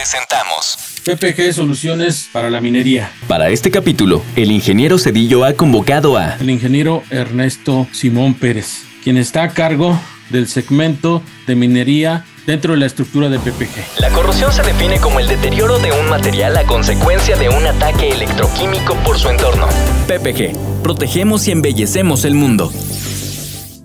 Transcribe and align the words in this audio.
presentamos 0.00 0.78
PPG 1.04 1.52
Soluciones 1.52 2.30
para 2.32 2.48
la 2.48 2.62
Minería. 2.62 3.12
Para 3.28 3.50
este 3.50 3.70
capítulo, 3.70 4.22
el 4.34 4.50
ingeniero 4.50 4.98
Cedillo 4.98 5.44
ha 5.44 5.52
convocado 5.52 6.16
a 6.16 6.36
El 6.36 6.48
ingeniero 6.48 7.02
Ernesto 7.10 7.86
Simón 7.92 8.32
Pérez, 8.32 8.84
quien 9.04 9.18
está 9.18 9.42
a 9.42 9.50
cargo 9.50 10.00
del 10.30 10.48
segmento 10.48 11.22
de 11.46 11.54
minería 11.54 12.24
dentro 12.46 12.72
de 12.72 12.78
la 12.78 12.86
estructura 12.86 13.28
de 13.28 13.38
PPG. 13.40 14.00
La 14.00 14.08
corrosión 14.08 14.50
se 14.54 14.62
define 14.62 14.98
como 15.00 15.20
el 15.20 15.28
deterioro 15.28 15.78
de 15.78 15.92
un 15.92 16.08
material 16.08 16.56
a 16.56 16.64
consecuencia 16.64 17.36
de 17.36 17.50
un 17.50 17.66
ataque 17.66 18.08
electroquímico 18.08 18.94
por 19.04 19.18
su 19.18 19.28
entorno. 19.28 19.68
PPG. 20.06 20.82
Protegemos 20.82 21.46
y 21.46 21.50
embellecemos 21.50 22.24
el 22.24 22.32
mundo. 22.32 22.72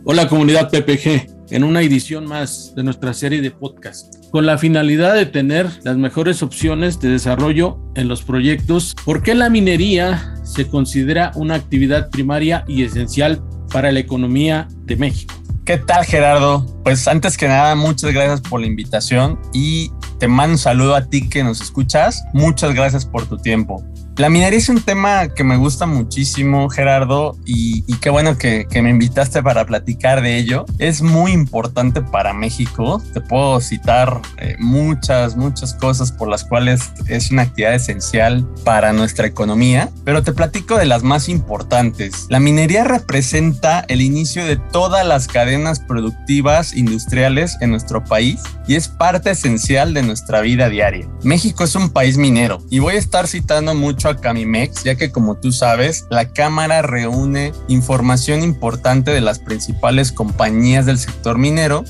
Hola 0.06 0.30
comunidad 0.30 0.70
PPG, 0.70 1.28
en 1.50 1.66
una 1.66 1.82
edición 1.82 2.26
más 2.26 2.74
de 2.74 2.84
nuestra 2.84 3.14
serie 3.14 3.42
de 3.42 3.52
podcast, 3.52 4.16
con 4.36 4.46
la 4.46 4.58
finalidad 4.58 5.14
de 5.14 5.26
tener 5.26 5.70
las 5.84 5.96
mejores 5.96 6.44
opciones 6.44 7.00
de 7.00 7.08
desarrollo 7.08 7.80
en 7.96 8.10
los 8.10 8.22
proyectos, 8.22 8.94
¿por 9.06 9.24
qué 9.24 9.34
la 9.34 9.50
minería 9.50 10.36
se 10.44 10.68
considera 10.68 11.32
una 11.36 11.56
actividad 11.56 12.10
primaria 12.10 12.66
y 12.68 12.84
esencial 12.84 13.42
para 13.72 13.94
la 13.94 14.02
economía 14.02 14.68
de 14.82 14.98
México? 14.98 15.34
¿Qué 15.64 15.78
tal 15.78 16.04
Gerardo? 16.04 16.66
Pues 16.84 17.08
antes 17.08 17.38
que 17.38 17.48
nada, 17.48 17.76
muchas 17.76 18.12
gracias 18.12 18.42
por 18.42 18.60
la 18.60 18.68
invitación 18.68 19.40
y 19.54 19.90
te 20.20 20.28
mando 20.28 20.56
un 20.56 20.58
saludo 20.58 20.96
a 20.96 21.06
ti 21.06 21.30
que 21.30 21.42
nos 21.42 21.62
escuchas. 21.62 22.22
Muchas 22.34 22.76
gracias 22.76 23.06
por 23.06 23.26
tu 23.28 23.38
tiempo. 23.38 23.86
La 24.18 24.30
minería 24.30 24.60
es 24.60 24.70
un 24.70 24.82
tema 24.82 25.28
que 25.28 25.44
me 25.44 25.58
gusta 25.58 25.86
muchísimo, 25.86 26.70
Gerardo, 26.70 27.36
y, 27.46 27.84
y 27.86 27.98
qué 27.98 28.10
bueno 28.10 28.38
que, 28.38 28.66
que, 28.70 28.82
me 28.82 28.90
invitaste 28.90 29.44
para 29.44 29.66
platicar 29.66 30.22
de 30.22 30.38
ello. 30.38 30.66
Es 30.80 31.02
muy 31.02 31.34
importante 31.34 32.02
para 32.02 32.32
México. 32.32 33.04
Te 33.14 33.20
puedo 33.20 33.60
citar 33.60 34.22
eh, 34.38 34.56
muchas, 34.58 35.36
muchas 35.36 35.74
cosas 35.74 36.14
por 36.14 36.30
las 36.30 36.46
cuales 36.46 36.94
es 37.08 37.30
una 37.30 37.42
actividad 37.42 37.74
esencial 37.74 38.48
para 38.64 38.94
nuestra 38.94 39.28
economía, 39.28 39.90
pero 40.06 40.24
te 40.24 40.32
platico 40.32 40.78
de 40.78 40.86
las 40.86 41.04
más 41.04 41.28
importantes. 41.28 42.28
La 42.30 42.40
minería 42.40 42.86
representa 42.86 43.84
el 43.90 44.00
inicio 44.00 44.46
de 44.46 44.56
todas 44.56 45.06
las 45.06 45.28
cadenas 45.28 45.82
productivas 45.82 46.74
industriales 46.74 47.58
en 47.60 47.72
nuestro 47.72 48.02
país 48.06 48.40
y 48.66 48.76
es 48.76 48.88
parte 48.88 49.32
esencial 49.32 49.94
de 49.94 50.04
nuestra 50.04 50.40
vida 50.40 50.70
diaria. 50.70 51.06
México 51.22 51.66
es 51.66 51.76
un 51.76 51.90
país 51.90 52.18
minero 52.18 52.64
y 52.70 52.80
voy 52.80 52.96
a 52.96 53.00
estar 53.00 53.28
citando 53.28 53.76
mucho 53.76 54.05
a 54.10 54.18
Camimex, 54.18 54.84
ya 54.84 54.96
que 54.96 55.12
como 55.12 55.36
tú 55.36 55.52
sabes, 55.52 56.06
la 56.10 56.30
Cámara 56.30 56.82
reúne 56.82 57.54
información 57.68 58.44
importante 58.44 59.12
de 59.12 59.22
las 59.22 59.40
principales 59.40 60.12
compañías 60.12 60.86
del 60.86 60.98
sector 60.98 61.38
minero 61.38 61.84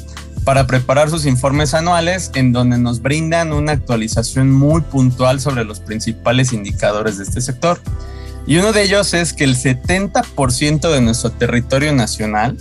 para 0.44 0.68
preparar 0.68 1.10
sus 1.10 1.26
informes 1.26 1.74
anuales 1.74 2.32
en 2.36 2.54
donde 2.54 2.78
nos 2.78 3.02
brindan 3.02 3.52
una 3.52 3.72
actualización 3.74 4.52
muy 4.52 4.82
puntual 4.82 5.40
sobre 5.40 5.66
los 5.66 5.80
principales 5.80 6.54
indicadores 6.54 7.18
de 7.18 7.24
este 7.24 7.42
sector. 7.42 7.80
Y 8.48 8.58
uno 8.58 8.72
de 8.72 8.84
ellos 8.84 9.14
es 9.16 9.34
que 9.34 9.44
el 9.44 9.56
70% 9.56 10.92
de 10.92 11.02
nuestro 11.02 11.32
territorio 11.32 11.94
nacional 11.94 12.58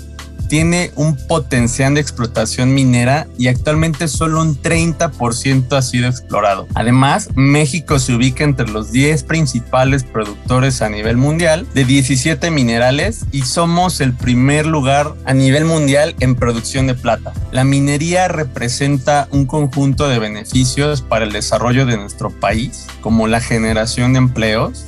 tiene 0.49 0.91
un 0.95 1.17
potencial 1.17 1.95
de 1.95 2.01
explotación 2.01 2.75
minera 2.75 3.27
y 3.39 3.49
actualmente 3.49 4.09
solo 4.09 4.41
un 4.41 4.61
30% 4.61 5.77
ha 5.77 5.83
sido 5.83 6.09
explorado. 6.09 6.67
Además, 6.75 7.29
México 7.35 7.99
se 7.99 8.15
ubica 8.15 8.45
entre 8.45 8.69
los 8.69 8.93
10 8.93 9.25
principales 9.25 10.05
productores 10.05 10.83
a 10.83 10.89
nivel 10.89 11.17
mundial 11.17 11.67
de 11.75 11.85
17 11.85 12.51
minerales 12.51 13.27
y 13.33 13.43
somos 13.43 14.01
el 14.01 14.13
primer 14.13 14.67
lugar 14.67 15.15
a 15.25 15.35
nivel 15.35 15.65
mundial 15.65 16.15
en 16.21 16.35
producción 16.35 16.87
de 16.87 16.95
plata. 16.95 17.33
La 17.53 17.65
minería 17.65 18.29
representa 18.29 19.29
un 19.31 19.47
conjunto 19.47 20.09
de 20.09 20.19
beneficios 20.19 21.03
para 21.03 21.25
el 21.25 21.33
desarrollo 21.33 21.87
de 21.87 21.97
nuestro 21.97 22.31
país, 22.31 22.87
como 23.01 23.27
la 23.27 23.41
generación 23.41 24.13
de 24.13 24.19
empleos, 24.19 24.85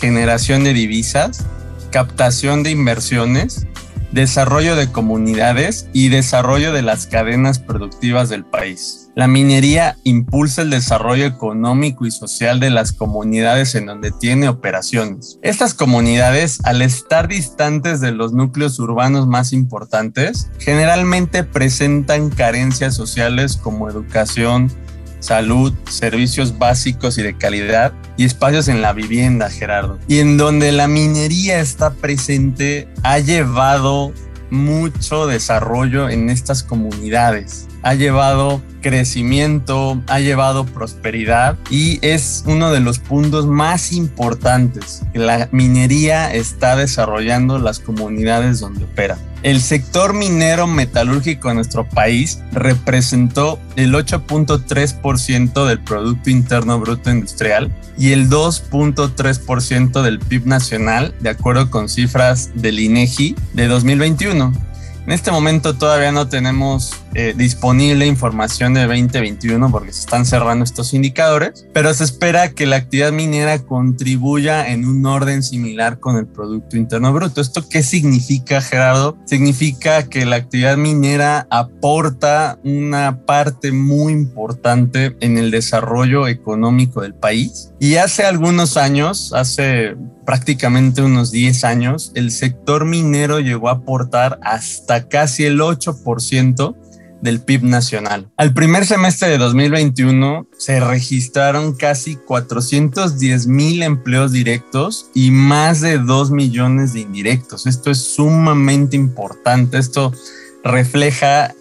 generación 0.00 0.64
de 0.64 0.72
divisas, 0.72 1.44
captación 1.90 2.62
de 2.62 2.70
inversiones, 2.70 3.66
desarrollo 4.12 4.76
de 4.76 4.90
comunidades 4.90 5.88
y 5.92 6.08
desarrollo 6.08 6.72
de 6.72 6.82
las 6.82 7.06
cadenas 7.06 7.58
productivas 7.58 8.28
del 8.28 8.44
país. 8.44 9.10
La 9.16 9.26
minería 9.26 9.96
impulsa 10.04 10.62
el 10.62 10.70
desarrollo 10.70 11.26
económico 11.26 12.06
y 12.06 12.10
social 12.10 12.60
de 12.60 12.70
las 12.70 12.92
comunidades 12.92 13.74
en 13.74 13.86
donde 13.86 14.12
tiene 14.12 14.48
operaciones. 14.48 15.38
Estas 15.42 15.74
comunidades, 15.74 16.60
al 16.64 16.80
estar 16.80 17.28
distantes 17.28 18.00
de 18.00 18.12
los 18.12 18.32
núcleos 18.32 18.78
urbanos 18.78 19.26
más 19.26 19.52
importantes, 19.52 20.50
generalmente 20.58 21.44
presentan 21.44 22.30
carencias 22.30 22.94
sociales 22.94 23.56
como 23.56 23.90
educación, 23.90 24.70
salud, 25.20 25.72
servicios 25.88 26.58
básicos 26.58 27.18
y 27.18 27.22
de 27.22 27.36
calidad 27.36 27.92
y 28.16 28.24
espacios 28.24 28.68
en 28.68 28.82
la 28.82 28.92
vivienda, 28.92 29.48
Gerardo. 29.50 29.98
Y 30.08 30.18
en 30.18 30.36
donde 30.36 30.72
la 30.72 30.88
minería 30.88 31.60
está 31.60 31.90
presente, 31.92 32.88
ha 33.02 33.18
llevado 33.18 34.12
mucho 34.50 35.26
desarrollo 35.26 36.08
en 36.08 36.28
estas 36.28 36.62
comunidades. 36.62 37.68
Ha 37.82 37.94
llevado 37.94 38.60
crecimiento, 38.82 40.02
ha 40.06 40.20
llevado 40.20 40.66
prosperidad 40.66 41.56
y 41.70 41.98
es 42.02 42.44
uno 42.46 42.72
de 42.72 42.80
los 42.80 42.98
puntos 42.98 43.46
más 43.46 43.92
importantes 43.92 45.02
que 45.12 45.18
la 45.18 45.48
minería 45.52 46.32
está 46.34 46.76
desarrollando 46.76 47.58
las 47.58 47.78
comunidades 47.78 48.60
donde 48.60 48.84
opera. 48.84 49.16
El 49.42 49.62
sector 49.62 50.12
minero 50.12 50.66
metalúrgico 50.66 51.48
en 51.48 51.56
nuestro 51.56 51.88
país 51.88 52.40
representó 52.52 53.58
el 53.76 53.94
8.3% 53.94 55.66
del 55.66 55.80
Producto 55.80 56.28
Interno 56.28 56.78
Bruto 56.78 57.10
Industrial 57.10 57.72
y 57.96 58.12
el 58.12 58.28
2.3% 58.28 60.02
del 60.02 60.18
PIB 60.18 60.46
nacional, 60.46 61.14
de 61.20 61.30
acuerdo 61.30 61.70
con 61.70 61.88
cifras 61.88 62.50
del 62.54 62.80
INEGI 62.80 63.34
de 63.54 63.66
2021. 63.66 64.69
En 65.06 65.12
este 65.12 65.30
momento 65.30 65.74
todavía 65.74 66.12
no 66.12 66.28
tenemos 66.28 66.92
eh, 67.14 67.34
disponible 67.36 68.06
información 68.06 68.74
de 68.74 68.86
2021 68.86 69.70
porque 69.70 69.92
se 69.92 70.00
están 70.00 70.24
cerrando 70.24 70.62
estos 70.64 70.94
indicadores, 70.94 71.66
pero 71.72 71.92
se 71.94 72.04
espera 72.04 72.52
que 72.52 72.66
la 72.66 72.76
actividad 72.76 73.10
minera 73.10 73.58
contribuya 73.58 74.70
en 74.70 74.86
un 74.86 75.04
orden 75.06 75.42
similar 75.42 75.98
con 75.98 76.16
el 76.16 76.26
Producto 76.26 76.76
Interno 76.76 77.12
Bruto. 77.12 77.40
¿Esto 77.40 77.68
qué 77.68 77.82
significa, 77.82 78.60
Gerardo? 78.60 79.16
Significa 79.24 80.08
que 80.08 80.24
la 80.26 80.36
actividad 80.36 80.76
minera 80.76 81.46
aporta 81.50 82.58
una 82.62 83.24
parte 83.24 83.72
muy 83.72 84.12
importante 84.12 85.16
en 85.20 85.38
el 85.38 85.50
desarrollo 85.50 86.28
económico 86.28 87.00
del 87.00 87.14
país. 87.14 87.72
Y 87.80 87.96
hace 87.96 88.24
algunos 88.24 88.76
años, 88.76 89.32
hace 89.32 89.96
prácticamente 90.24 91.02
unos 91.02 91.30
10 91.30 91.64
años, 91.64 92.12
el 92.14 92.30
sector 92.30 92.84
minero 92.84 93.40
llegó 93.40 93.68
a 93.68 93.72
aportar 93.72 94.38
hasta 94.42 95.08
casi 95.08 95.44
el 95.44 95.60
8% 95.60 96.76
del 97.20 97.40
PIB 97.40 97.64
nacional. 97.64 98.30
Al 98.36 98.54
primer 98.54 98.86
semestre 98.86 99.28
de 99.28 99.38
2021 99.38 100.46
se 100.56 100.80
registraron 100.80 101.74
casi 101.74 102.16
410 102.16 103.46
mil 103.46 103.82
empleos 103.82 104.32
directos 104.32 105.10
y 105.14 105.30
más 105.30 105.80
de 105.80 105.98
2 105.98 106.30
millones 106.30 106.92
de 106.92 107.00
indirectos. 107.00 107.66
Esto 107.66 107.90
es 107.90 107.98
sumamente 107.98 108.96
importante. 108.96 109.78
Esto 109.78 110.12
refleja 110.64 111.54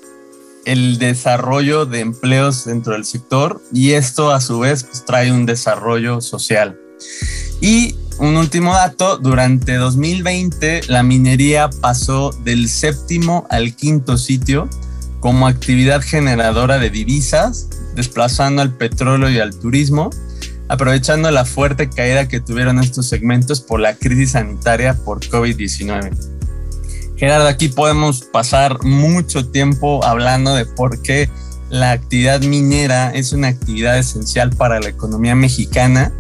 el 0.66 0.98
desarrollo 1.00 1.86
de 1.86 2.02
empleos 2.02 2.66
dentro 2.66 2.94
del 2.94 3.06
sector 3.06 3.62
y 3.74 3.92
esto 3.92 4.32
a 4.32 4.42
su 4.42 4.60
vez 4.60 4.84
pues, 4.84 5.06
trae 5.06 5.32
un 5.32 5.46
desarrollo 5.46 6.22
social. 6.22 6.80
Y 7.62 7.96
un 8.20 8.36
último 8.36 8.74
dato, 8.74 9.18
durante 9.18 9.76
2020 9.76 10.82
la 10.88 11.04
minería 11.04 11.70
pasó 11.70 12.32
del 12.44 12.70
séptimo 12.70 13.48
al 13.50 13.76
quinto 13.76 14.18
sitio 14.18 14.70
como 15.20 15.48
actividad 15.48 16.02
generadora 16.02 16.80
de 16.80 16.90
divisas, 16.90 17.68
desplazando 17.96 18.62
al 18.62 18.76
petróleo 18.76 19.30
y 19.30 19.40
al 19.40 19.56
turismo, 19.56 20.10
aprovechando 20.70 21.30
la 21.32 21.46
fuerte 21.46 21.90
caída 21.90 22.28
que 22.28 22.40
tuvieron 22.40 22.80
estos 22.80 23.08
segmentos 23.08 23.60
por 23.60 23.80
la 23.80 23.96
crisis 23.96 24.32
sanitaria 24.32 24.94
por 24.94 25.20
COVID-19. 25.20 26.12
Gerardo, 27.18 27.48
aquí 27.48 27.68
podemos 27.68 28.22
pasar 28.22 28.82
mucho 28.84 29.46
tiempo 29.50 30.04
hablando 30.06 30.56
de 30.56 30.66
por 30.66 31.02
qué 31.02 31.30
la 31.70 31.92
actividad 31.92 32.42
minera 32.42 33.12
es 33.12 33.34
una 33.34 33.50
actividad 33.50 33.98
esencial 33.98 34.52
para 34.52 34.80
la 34.80 34.90
economía 34.90 35.36
mexicana. 35.36 36.14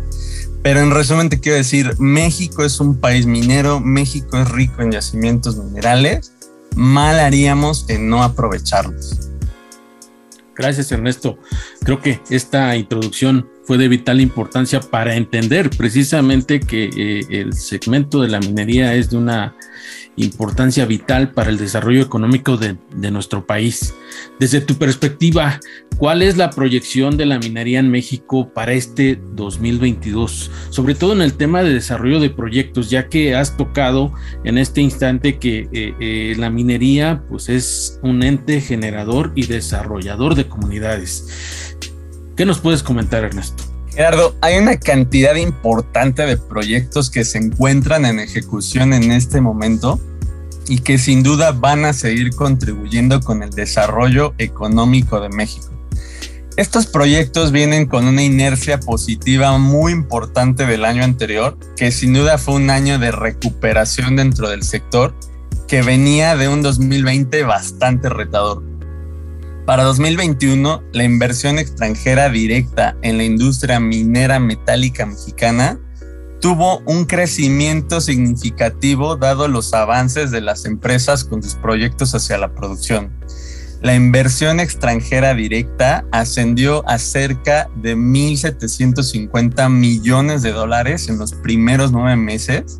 Pero 0.62 0.82
en 0.82 0.92
resumen 0.92 1.30
te 1.30 1.40
quiero 1.40 1.58
decir, 1.58 1.96
México 2.00 2.64
es 2.64 2.80
un 2.80 3.00
país 3.00 3.26
minero, 3.26 3.80
México 3.80 4.38
es 4.38 4.50
rico 4.50 4.82
en 4.82 4.92
yacimientos 4.92 5.58
minerales, 5.58 6.34
mal 6.76 7.20
haríamos 7.20 7.90
en 7.90 8.10
no 8.10 8.24
aprovecharlos. 8.24 9.30
Gracias 10.56 10.92
Ernesto. 10.92 11.38
Creo 11.84 12.02
que 12.02 12.20
esta 12.30 12.76
introducción 12.76 13.50
fue 13.70 13.78
de 13.78 13.88
vital 13.88 14.20
importancia 14.20 14.80
para 14.80 15.16
entender 15.16 15.70
precisamente 15.70 16.60
que 16.60 16.86
eh, 16.86 17.24
el 17.30 17.54
segmento 17.54 18.20
de 18.20 18.28
la 18.28 18.40
minería 18.40 18.96
es 18.96 19.12
de 19.12 19.18
una 19.18 19.56
importancia 20.16 20.88
vital 20.88 21.34
para 21.34 21.52
el 21.52 21.60
desarrollo 21.60 22.02
económico 22.02 22.58
de, 22.58 22.78
nuestro 23.12 23.46
país. 23.46 23.94
Desde 24.40 24.60
tu 24.62 24.74
perspectiva, 24.74 25.60
¿cuál 25.98 26.24
es 26.24 26.36
la 26.36 26.50
proyección 26.50 27.16
de 27.16 27.28
la 27.28 27.38
minería 27.38 27.78
en 27.80 27.92
México 27.92 28.52
para 28.52 28.74
este 28.74 29.22
2022? 29.34 30.50
Sobre 30.72 30.96
todo 30.96 31.14
en 31.14 31.22
el 31.22 31.36
tema 31.36 31.62
de 31.62 31.72
desarrollo 31.72 32.20
de 32.20 32.32
proyectos, 32.32 32.90
ya 32.90 33.08
que 33.08 33.36
has 33.36 33.56
tocado 33.56 34.12
en 34.44 34.58
este 34.58 34.82
instante 34.82 35.38
que 35.38 35.70
eh, 35.72 35.94
eh, 36.00 36.34
la 36.40 36.50
minería 36.50 37.24
pues 37.30 37.50
es 37.50 38.00
un 38.02 38.24
ente 38.24 38.62
generador 38.62 39.32
y 39.36 39.46
desarrollador 39.46 40.34
de 40.34 40.48
comunidades. 40.48 41.78
¿Qué 42.40 42.46
nos 42.46 42.60
puedes 42.60 42.84
comentar, 42.84 43.26
Ernesto? 43.26 43.66
Gerardo, 43.90 44.34
hay 44.40 44.58
una 44.60 44.78
cantidad 44.78 45.36
importante 45.36 46.26
de 46.26 46.38
proyectos 46.38 47.10
que 47.10 47.26
se 47.26 47.38
encuentran 47.38 48.06
en 48.06 48.18
ejecución 48.18 48.94
en 48.94 49.12
este 49.12 49.42
momento 49.42 50.00
y 50.70 50.78
que 50.80 50.98
sin 50.98 51.22
duda 51.22 51.52
van 51.52 51.84
a 51.84 51.92
seguir 51.92 52.34
contribuyendo 52.34 53.20
con 53.20 53.44
el 53.44 53.50
desarrollo 53.50 54.36
económico 54.38 55.20
de 55.20 55.28
México. 55.28 55.68
Estos 56.56 56.88
proyectos 56.88 57.52
vienen 57.52 57.88
con 57.88 58.06
una 58.06 58.24
inercia 58.24 58.80
positiva 58.80 59.58
muy 59.58 59.92
importante 59.92 60.66
del 60.66 60.86
año 60.86 61.04
anterior, 61.04 61.58
que 61.76 61.92
sin 61.92 62.14
duda 62.14 62.38
fue 62.38 62.56
un 62.56 62.70
año 62.70 63.00
de 63.00 63.12
recuperación 63.12 64.16
dentro 64.16 64.48
del 64.48 64.64
sector, 64.64 65.14
que 65.68 65.82
venía 65.82 66.38
de 66.38 66.48
un 66.48 66.62
2020 66.62 67.44
bastante 67.44 68.08
retador. 68.08 68.64
Para 69.70 69.84
2021, 69.84 70.82
la 70.94 71.04
inversión 71.04 71.60
extranjera 71.60 72.28
directa 72.28 72.98
en 73.04 73.20
la 73.20 73.24
industria 73.24 73.80
minera 73.80 74.40
metálica 74.40 75.06
mexicana 75.06 75.80
tuvo 76.42 76.80
un 76.88 77.06
crecimiento 77.06 78.02
significativo 78.02 79.16
dado 79.16 79.48
los 79.48 79.72
avances 79.76 80.32
de 80.32 80.42
las 80.42 80.66
empresas 80.66 81.24
con 81.24 81.44
sus 81.44 81.54
proyectos 81.54 82.16
hacia 82.16 82.40
la 82.40 82.52
producción. 82.56 83.14
La 83.84 83.94
inversión 83.94 84.60
extranjera 84.60 85.36
directa 85.36 86.04
ascendió 86.12 86.84
a 86.90 86.98
cerca 86.98 87.70
de 87.76 87.96
1.750 87.96 89.70
millones 89.70 90.42
de 90.42 90.52
dólares 90.52 91.10
en 91.10 91.20
los 91.20 91.34
primeros 91.34 91.92
nueve 91.92 92.16
meses. 92.16 92.80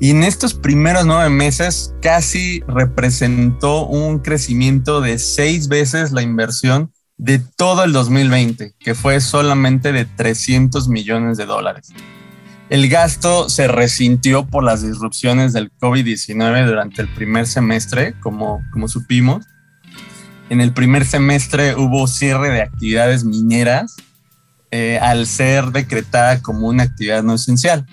Y 0.00 0.10
en 0.10 0.22
estos 0.22 0.54
primeros 0.54 1.06
nueve 1.06 1.28
meses 1.28 1.92
casi 2.00 2.60
representó 2.68 3.86
un 3.86 4.20
crecimiento 4.20 5.00
de 5.00 5.18
seis 5.18 5.68
veces 5.68 6.12
la 6.12 6.22
inversión 6.22 6.92
de 7.16 7.40
todo 7.40 7.82
el 7.82 7.92
2020, 7.92 8.74
que 8.78 8.94
fue 8.94 9.20
solamente 9.20 9.92
de 9.92 10.04
300 10.04 10.88
millones 10.88 11.36
de 11.36 11.46
dólares. 11.46 11.88
El 12.70 12.88
gasto 12.88 13.48
se 13.48 13.66
resintió 13.66 14.46
por 14.46 14.62
las 14.62 14.82
disrupciones 14.82 15.52
del 15.52 15.72
COVID-19 15.80 16.66
durante 16.66 17.02
el 17.02 17.08
primer 17.08 17.46
semestre, 17.46 18.14
como, 18.20 18.62
como 18.72 18.86
supimos. 18.86 19.46
En 20.48 20.60
el 20.60 20.72
primer 20.72 21.04
semestre 21.06 21.74
hubo 21.74 22.06
cierre 22.06 22.50
de 22.50 22.62
actividades 22.62 23.24
mineras 23.24 23.96
eh, 24.70 24.98
al 25.00 25.26
ser 25.26 25.66
decretada 25.72 26.40
como 26.42 26.68
una 26.68 26.84
actividad 26.84 27.22
no 27.22 27.34
esencial. 27.34 27.86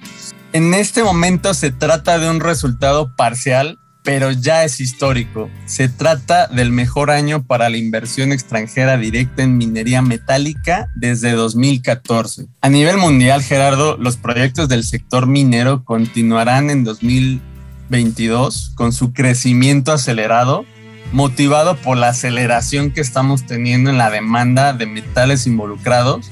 En 0.55 0.73
este 0.73 1.03
momento 1.03 1.53
se 1.53 1.69
trata 1.69 2.17
de 2.17 2.29
un 2.29 2.39
resultado 2.39 3.13
parcial 3.17 3.77
pero 4.05 4.31
ya 4.31 4.63
es 4.63 4.79
histórico. 4.79 5.49
Se 5.65 5.89
trata 5.89 6.47
del 6.47 6.71
mejor 6.71 7.11
año 7.11 7.43
para 7.43 7.69
la 7.69 7.75
inversión 7.75 8.31
extranjera 8.31 8.97
directa 8.97 9.43
en 9.43 9.57
minería 9.57 10.01
metálica 10.01 10.87
desde 10.95 11.33
2014. 11.33 12.45
A 12.61 12.69
nivel 12.69 12.95
mundial, 12.97 13.43
Gerardo, 13.43 13.97
los 13.97 14.15
proyectos 14.15 14.69
del 14.69 14.85
sector 14.85 15.27
minero 15.27 15.83
continuarán 15.83 16.69
en 16.69 16.85
2022 16.85 18.71
con 18.75 18.93
su 18.93 19.11
crecimiento 19.11 19.91
acelerado, 19.91 20.63
motivado 21.11 21.75
por 21.75 21.97
la 21.97 22.09
aceleración 22.09 22.91
que 22.91 23.01
estamos 23.01 23.45
teniendo 23.45 23.89
en 23.89 23.97
la 23.97 24.09
demanda 24.09 24.71
de 24.71 24.85
metales 24.85 25.47
involucrados 25.47 26.31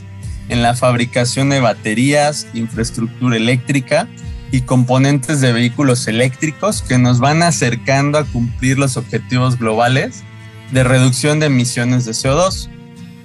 en 0.50 0.62
la 0.62 0.76
fabricación 0.76 1.50
de 1.50 1.60
baterías, 1.60 2.48
infraestructura 2.54 3.38
eléctrica, 3.38 4.08
y 4.54 4.62
componentes 4.62 5.42
de 5.42 5.52
vehículos 5.52 6.08
eléctricos 6.08 6.84
que 6.84 7.00
nos 7.00 7.20
van 7.20 7.42
acercando 7.42 8.20
a 8.20 8.24
cumplir 8.24 8.78
los 8.78 8.98
objetivos 8.98 9.58
globales 9.58 10.24
de 10.72 10.84
reducción 10.84 11.40
de 11.40 11.48
emisiones 11.48 12.06
de 12.06 12.12
CO2. 12.12 12.70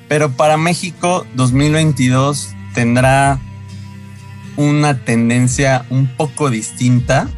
Pero 0.09 0.33
para 0.33 0.57
México 0.57 1.27
2022 1.35 2.55
tendrá 2.73 3.39
una 4.57 5.05
tendencia 5.05 5.85
un 5.91 6.07
poco 6.07 6.49
distinta, 6.49 7.29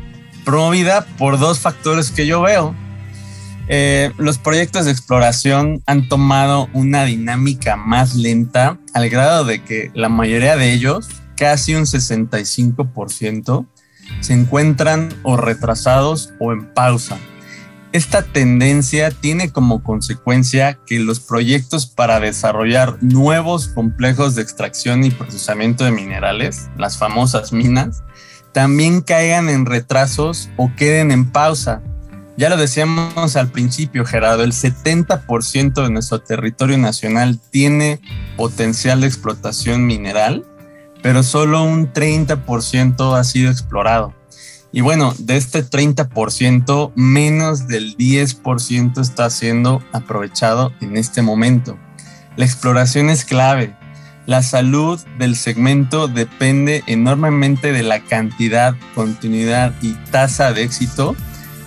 promovida 0.44 1.04
por 1.18 1.40
dos 1.40 1.58
factores 1.58 2.12
que 2.12 2.28
yo 2.28 2.42
veo. 2.42 2.76
Eh, 3.72 4.10
los 4.18 4.38
proyectos 4.38 4.86
de 4.86 4.90
exploración 4.90 5.80
han 5.86 6.08
tomado 6.08 6.68
una 6.72 7.04
dinámica 7.04 7.76
más 7.76 8.16
lenta 8.16 8.80
al 8.94 9.08
grado 9.08 9.44
de 9.44 9.62
que 9.62 9.92
la 9.94 10.08
mayoría 10.08 10.56
de 10.56 10.72
ellos, 10.72 11.08
casi 11.36 11.76
un 11.76 11.84
65%, 11.84 13.66
se 14.18 14.32
encuentran 14.34 15.10
o 15.22 15.36
retrasados 15.36 16.32
o 16.40 16.52
en 16.52 16.74
pausa. 16.74 17.16
Esta 17.92 18.22
tendencia 18.22 19.12
tiene 19.12 19.52
como 19.52 19.84
consecuencia 19.84 20.80
que 20.84 20.98
los 20.98 21.20
proyectos 21.20 21.86
para 21.86 22.18
desarrollar 22.18 23.00
nuevos 23.00 23.68
complejos 23.68 24.34
de 24.34 24.42
extracción 24.42 25.04
y 25.04 25.12
procesamiento 25.12 25.84
de 25.84 25.92
minerales, 25.92 26.68
las 26.76 26.98
famosas 26.98 27.52
minas, 27.52 28.02
también 28.52 29.00
caigan 29.00 29.48
en 29.48 29.64
retrasos 29.64 30.50
o 30.56 30.72
queden 30.74 31.12
en 31.12 31.30
pausa. 31.30 31.82
Ya 32.40 32.48
lo 32.48 32.56
decíamos 32.56 33.36
al 33.36 33.52
principio, 33.52 34.04
Gerardo, 34.04 34.42
el 34.42 34.52
70% 34.52 35.84
de 35.84 35.90
nuestro 35.90 36.20
territorio 36.20 36.78
nacional 36.78 37.38
tiene 37.50 38.00
potencial 38.36 39.02
de 39.02 39.06
explotación 39.06 39.86
mineral 39.86 40.44
pero 41.02 41.22
solo 41.22 41.62
un 41.64 41.92
30% 41.92 43.18
ha 43.18 43.24
sido 43.24 43.50
explorado. 43.50 44.14
Y 44.72 44.82
bueno, 44.82 45.14
de 45.18 45.36
este 45.36 45.64
30%, 45.64 46.92
menos 46.94 47.66
del 47.66 47.96
10% 47.96 49.00
está 49.00 49.28
siendo 49.30 49.82
aprovechado 49.92 50.72
en 50.80 50.96
este 50.96 51.22
momento. 51.22 51.76
La 52.36 52.44
exploración 52.44 53.10
es 53.10 53.24
clave. 53.24 53.76
La 54.26 54.42
salud 54.42 55.00
del 55.18 55.34
segmento 55.34 56.06
depende 56.06 56.84
enormemente 56.86 57.72
de 57.72 57.82
la 57.82 58.00
cantidad, 58.00 58.76
continuidad 58.94 59.74
y 59.82 59.94
tasa 60.12 60.52
de 60.52 60.62
éxito 60.62 61.16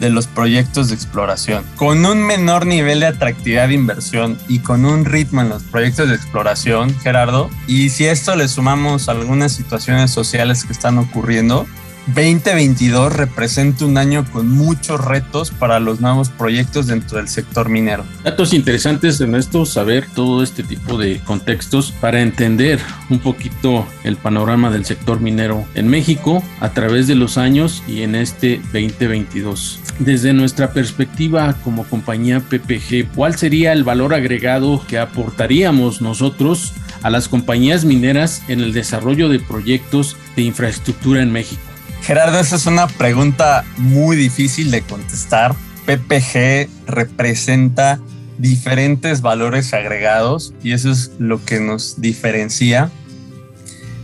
de 0.03 0.09
los 0.09 0.27
proyectos 0.27 0.89
de 0.89 0.95
exploración. 0.95 1.63
Con 1.77 2.05
un 2.05 2.21
menor 2.21 2.65
nivel 2.65 2.99
de 2.99 3.05
atractividad 3.07 3.69
de 3.69 3.75
inversión 3.75 4.37
y 4.49 4.59
con 4.59 4.85
un 4.85 5.05
ritmo 5.05 5.39
en 5.41 5.47
los 5.47 5.63
proyectos 5.63 6.09
de 6.09 6.15
exploración, 6.15 6.93
Gerardo, 6.99 7.49
y 7.67 7.89
si 7.89 8.05
esto 8.05 8.35
le 8.35 8.49
sumamos 8.49 9.07
algunas 9.07 9.53
situaciones 9.53 10.11
sociales 10.11 10.65
que 10.65 10.73
están 10.73 10.97
ocurriendo, 10.97 11.65
2022 12.07 13.13
representa 13.13 13.85
un 13.85 13.97
año 13.97 14.25
con 14.31 14.49
muchos 14.49 15.03
retos 15.03 15.51
para 15.51 15.79
los 15.79 16.01
nuevos 16.01 16.29
proyectos 16.29 16.87
dentro 16.87 17.17
del 17.17 17.29
sector 17.29 17.69
minero. 17.69 18.03
Datos 18.23 18.53
interesantes, 18.53 19.21
Ernesto, 19.21 19.65
saber 19.65 20.07
todo 20.13 20.43
este 20.43 20.63
tipo 20.63 20.97
de 20.97 21.21
contextos 21.21 21.91
para 21.91 22.21
entender 22.21 22.79
un 23.09 23.19
poquito 23.19 23.87
el 24.03 24.17
panorama 24.17 24.69
del 24.69 24.83
sector 24.83 25.21
minero 25.21 25.65
en 25.75 25.87
México 25.87 26.43
a 26.59 26.73
través 26.73 27.07
de 27.07 27.15
los 27.15 27.37
años 27.37 27.83
y 27.87 28.01
en 28.01 28.15
este 28.15 28.57
2022. 28.73 29.79
Desde 29.99 30.33
nuestra 30.33 30.73
perspectiva 30.73 31.55
como 31.63 31.85
compañía 31.85 32.41
PPG, 32.41 33.13
¿cuál 33.15 33.37
sería 33.37 33.71
el 33.71 33.83
valor 33.83 34.13
agregado 34.13 34.83
que 34.87 34.99
aportaríamos 34.99 36.01
nosotros 36.01 36.73
a 37.01 37.09
las 37.09 37.29
compañías 37.29 37.85
mineras 37.85 38.43
en 38.47 38.59
el 38.59 38.73
desarrollo 38.73 39.29
de 39.29 39.39
proyectos 39.39 40.17
de 40.35 40.43
infraestructura 40.43 41.21
en 41.21 41.31
México? 41.31 41.72
Gerardo, 42.03 42.37
esa 42.37 42.57
es 42.57 42.65
una 42.65 42.87
pregunta 42.87 43.63
muy 43.77 44.17
difícil 44.17 44.71
de 44.71 44.81
contestar. 44.81 45.55
PPG 45.85 46.67
representa 46.85 47.97
diferentes 48.37 49.21
valores 49.21 49.73
agregados 49.73 50.53
y 50.61 50.73
eso 50.73 50.91
es 50.91 51.11
lo 51.17 51.43
que 51.45 51.61
nos 51.61 52.01
diferencia. 52.01 52.91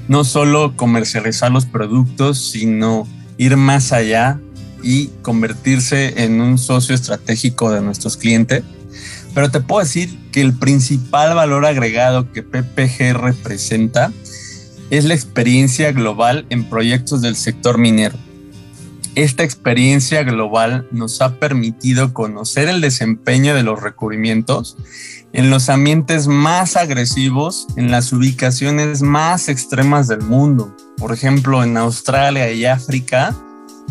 No 0.07 0.23
solo 0.23 0.77
comercializar 0.77 1.51
los 1.51 1.65
productos, 1.65 2.51
sino 2.51 3.05
ir 3.37 3.57
más 3.57 3.91
allá 3.91 4.39
y 4.81 5.07
convertirse 5.21 6.23
en 6.23 6.39
un 6.39 6.57
socio 6.57 6.95
estratégico 6.95 7.69
de 7.69 7.81
nuestros 7.81 8.15
clientes. 8.15 8.63
Pero 9.33 9.51
te 9.51 9.59
puedo 9.59 9.83
decir 9.83 10.17
que 10.31 10.39
el 10.39 10.53
principal 10.53 11.35
valor 11.35 11.65
agregado 11.65 12.31
que 12.31 12.43
PPG 12.43 13.13
representa 13.13 14.13
es 14.89 15.05
la 15.05 15.13
experiencia 15.13 15.91
global 15.91 16.45
en 16.49 16.65
proyectos 16.65 17.21
del 17.21 17.35
sector 17.35 17.77
minero. 17.77 18.17
Esta 19.15 19.43
experiencia 19.43 20.23
global 20.23 20.87
nos 20.91 21.21
ha 21.21 21.39
permitido 21.39 22.13
conocer 22.13 22.69
el 22.69 22.79
desempeño 22.79 23.55
de 23.55 23.63
los 23.63 23.81
recubrimientos 23.81 24.77
en 25.33 25.49
los 25.49 25.69
ambientes 25.69 26.27
más 26.27 26.75
agresivos, 26.75 27.67
en 27.75 27.91
las 27.91 28.13
ubicaciones 28.13 29.01
más 29.01 29.49
extremas 29.49 30.07
del 30.07 30.21
mundo. 30.21 30.75
Por 30.97 31.13
ejemplo, 31.13 31.63
en 31.63 31.77
Australia 31.77 32.51
y 32.51 32.65
África 32.65 33.35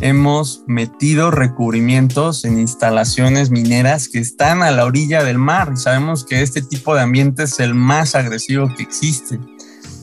hemos 0.00 0.62
metido 0.66 1.30
recubrimientos 1.30 2.44
en 2.44 2.58
instalaciones 2.58 3.50
mineras 3.50 4.08
que 4.08 4.20
están 4.20 4.62
a 4.62 4.70
la 4.70 4.84
orilla 4.84 5.24
del 5.24 5.38
mar 5.38 5.76
sabemos 5.76 6.24
que 6.24 6.42
este 6.42 6.62
tipo 6.62 6.94
de 6.94 7.02
ambiente 7.02 7.44
es 7.44 7.58
el 7.58 7.74
más 7.74 8.14
agresivo 8.14 8.72
que 8.76 8.84
existe. 8.84 9.40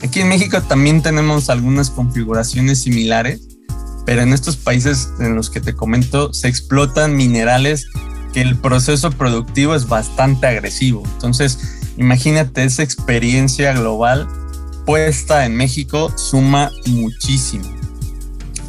Aquí 0.02 0.20
en 0.20 0.28
México 0.28 0.60
también 0.62 1.02
tenemos 1.02 1.48
algunas 1.50 1.90
configuraciones 1.90 2.82
similares, 2.82 3.40
pero 4.04 4.22
en 4.22 4.32
estos 4.32 4.56
países 4.56 5.08
en 5.18 5.34
los 5.34 5.50
que 5.50 5.60
te 5.60 5.74
comento 5.74 6.32
se 6.32 6.48
explotan 6.48 7.16
minerales 7.16 7.86
que 8.32 8.42
el 8.42 8.56
proceso 8.56 9.10
productivo 9.10 9.74
es 9.74 9.88
bastante 9.88 10.46
agresivo. 10.46 11.02
Entonces, 11.14 11.58
imagínate 11.96 12.64
esa 12.64 12.82
experiencia 12.82 13.72
global 13.72 14.28
puesta 14.84 15.44
en 15.46 15.56
México 15.56 16.12
suma 16.16 16.70
muchísimo. 16.86 17.64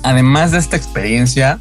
Además 0.04 0.52
de 0.52 0.58
esta 0.58 0.78
experiencia, 0.78 1.60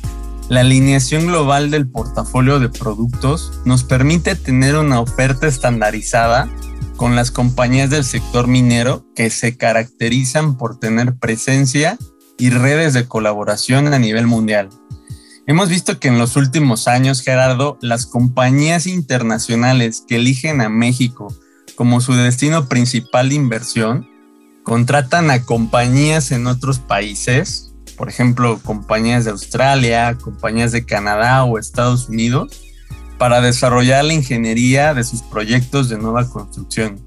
la 0.49 0.61
alineación 0.61 1.27
global 1.27 1.71
del 1.71 1.89
portafolio 1.89 2.61
de 2.61 2.69
productos 2.69 3.61
nos 3.65 3.83
permite 3.83 4.37
tener 4.37 4.77
una 4.77 5.01
oferta 5.01 5.49
estandarizada 5.49 6.49
con 6.97 7.15
las 7.15 7.31
compañías 7.31 7.91
del 7.91 8.05
sector 8.05 8.47
minero 8.47 9.05
que 9.15 9.31
se 9.31 9.57
caracterizan 9.57 10.57
por 10.57 10.79
tener 10.79 11.17
presencia 11.17 11.99
y 12.39 12.51
redes 12.51 12.95
de 12.95 13.07
colaboración 13.07 13.93
a 13.93 13.99
nivel 13.99 14.27
mundial. 14.27 14.71
Hemos 15.47 15.69
visto 15.69 16.01
que 16.01 16.09
en 16.09 16.19
los 16.19 16.37
últimos 16.37 16.89
años, 16.89 17.23
Gerardo, 17.23 17.79
las 17.81 18.07
compañías 18.07 18.87
internacionales 18.87 20.03
que 20.07 20.17
eligen 20.17 20.61
a 20.61 20.69
México 20.69 21.33
como 21.77 22.01
su 22.01 22.15
destino 22.15 22.69
principal 22.69 23.29
de 23.29 23.37
inversión 23.37 24.09
contratan 24.65 25.31
a 25.31 25.45
compañías 25.45 26.33
en 26.33 26.49
otros 26.49 26.81
países, 26.81 27.73
por 27.97 28.09
ejemplo, 28.09 28.59
compañías 28.63 29.25
de 29.25 29.31
Australia, 29.31 30.19
compañías 30.21 30.73
de 30.73 30.85
Canadá 30.85 31.45
o 31.45 31.59
Estados 31.59 32.09
Unidos, 32.09 32.66
para 33.19 33.41
desarrollar 33.41 34.05
la 34.05 34.15
ingeniería 34.15 34.95
de 34.95 35.05
sus 35.05 35.23
proyectos 35.23 35.89
de 35.89 35.99
nueva 35.99 36.29
construcción. 36.29 37.05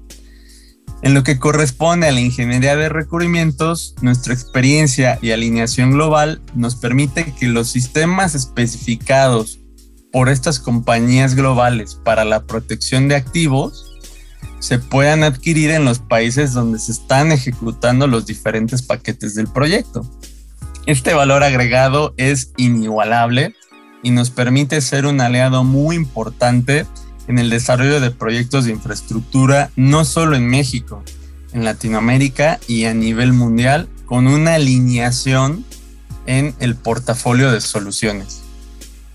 En 1.02 1.14
lo 1.14 1.22
que 1.22 1.38
corresponde 1.38 2.08
a 2.08 2.12
la 2.12 2.20
ingeniería 2.20 2.76
de 2.76 2.90
recubrimientos, 2.90 3.94
nuestra 4.02 4.34
experiencia 4.34 5.18
y 5.22 5.30
alineación 5.30 5.92
global 5.92 6.42
nos 6.54 6.76
permite 6.76 7.32
que 7.32 7.48
los 7.48 7.70
sistemas 7.70 8.34
especificados 8.34 9.60
por 10.12 10.28
estas 10.28 10.60
compañías 10.60 11.34
globales 11.34 11.94
para 11.94 12.24
la 12.24 12.44
protección 12.44 13.08
de 13.08 13.16
activos 13.16 13.86
se 14.58 14.78
puedan 14.78 15.24
adquirir 15.24 15.70
en 15.70 15.86
los 15.86 16.00
países 16.00 16.52
donde 16.52 16.78
se 16.78 16.92
están 16.92 17.32
ejecutando 17.32 18.06
los 18.06 18.26
diferentes 18.26 18.82
paquetes 18.82 19.34
del 19.34 19.46
proyecto. 19.46 20.04
Este 20.84 21.14
valor 21.14 21.42
agregado 21.42 22.12
es 22.18 22.52
inigualable 22.58 23.54
y 24.02 24.10
nos 24.10 24.30
permite 24.30 24.80
ser 24.80 25.06
un 25.06 25.20
aliado 25.20 25.64
muy 25.64 25.96
importante 25.96 26.86
en 27.28 27.38
el 27.38 27.50
desarrollo 27.50 28.00
de 28.00 28.10
proyectos 28.10 28.64
de 28.64 28.72
infraestructura, 28.72 29.70
no 29.76 30.04
solo 30.04 30.36
en 30.36 30.48
México, 30.48 31.04
en 31.52 31.64
Latinoamérica 31.64 32.58
y 32.66 32.84
a 32.84 32.94
nivel 32.94 33.32
mundial, 33.32 33.88
con 34.06 34.26
una 34.26 34.54
alineación 34.54 35.64
en 36.26 36.54
el 36.58 36.74
portafolio 36.74 37.52
de 37.52 37.60
soluciones. 37.60 38.42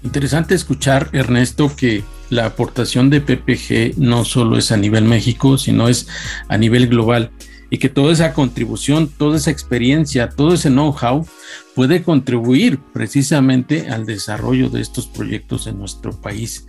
Interesante 0.04 0.56
escuchar, 0.56 1.10
Ernesto, 1.14 1.76
que 1.76 2.04
la 2.30 2.46
aportación 2.46 3.10
de 3.10 3.22
PPG 3.22 4.00
no 4.00 4.26
solo 4.26 4.58
es 4.58 4.72
a 4.72 4.78
nivel 4.78 5.06
México, 5.06 5.58
sino 5.58 5.88
es 5.88 6.08
a 6.48 6.58
nivel 6.58 6.88
global 6.88 7.32
y 7.70 7.78
que 7.78 7.90
toda 7.90 8.14
esa 8.14 8.34
contribución, 8.34 9.10
toda 9.10 9.38
esa 9.38 9.52
experiencia, 9.52 10.30
todo 10.30 10.54
ese 10.54 10.70
know-how 10.70 11.26
puede 11.74 12.04
contribuir 12.04 12.80
precisamente 12.94 13.90
al 13.90 14.06
desarrollo 14.06 14.70
de 14.70 14.82
estos 14.82 15.08
proyectos 15.08 15.68
en 15.68 15.80
nuestro 15.80 16.12
país. 16.20 16.66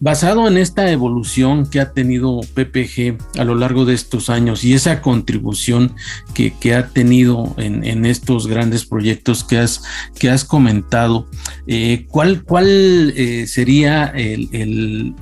Basado 0.00 0.46
en 0.46 0.58
esta 0.58 0.92
evolución 0.92 1.68
que 1.68 1.80
ha 1.80 1.92
tenido 1.92 2.38
PPG 2.54 3.18
a 3.36 3.42
lo 3.42 3.56
largo 3.56 3.84
de 3.84 3.94
estos 3.94 4.30
años 4.30 4.62
y 4.62 4.74
esa 4.74 5.02
contribución 5.02 5.96
que, 6.34 6.52
ha 6.72 6.90
tenido 6.90 7.56
en, 7.58 8.06
estos 8.06 8.46
grandes 8.46 8.86
proyectos 8.86 9.42
que 9.42 9.58
has, 9.58 9.82
que 10.16 10.30
has 10.30 10.44
comentado, 10.44 11.28
eh, 11.66 12.06
¿cuál, 12.08 12.44
cuál 12.44 13.12
eh, 13.16 13.48
sería 13.48 14.14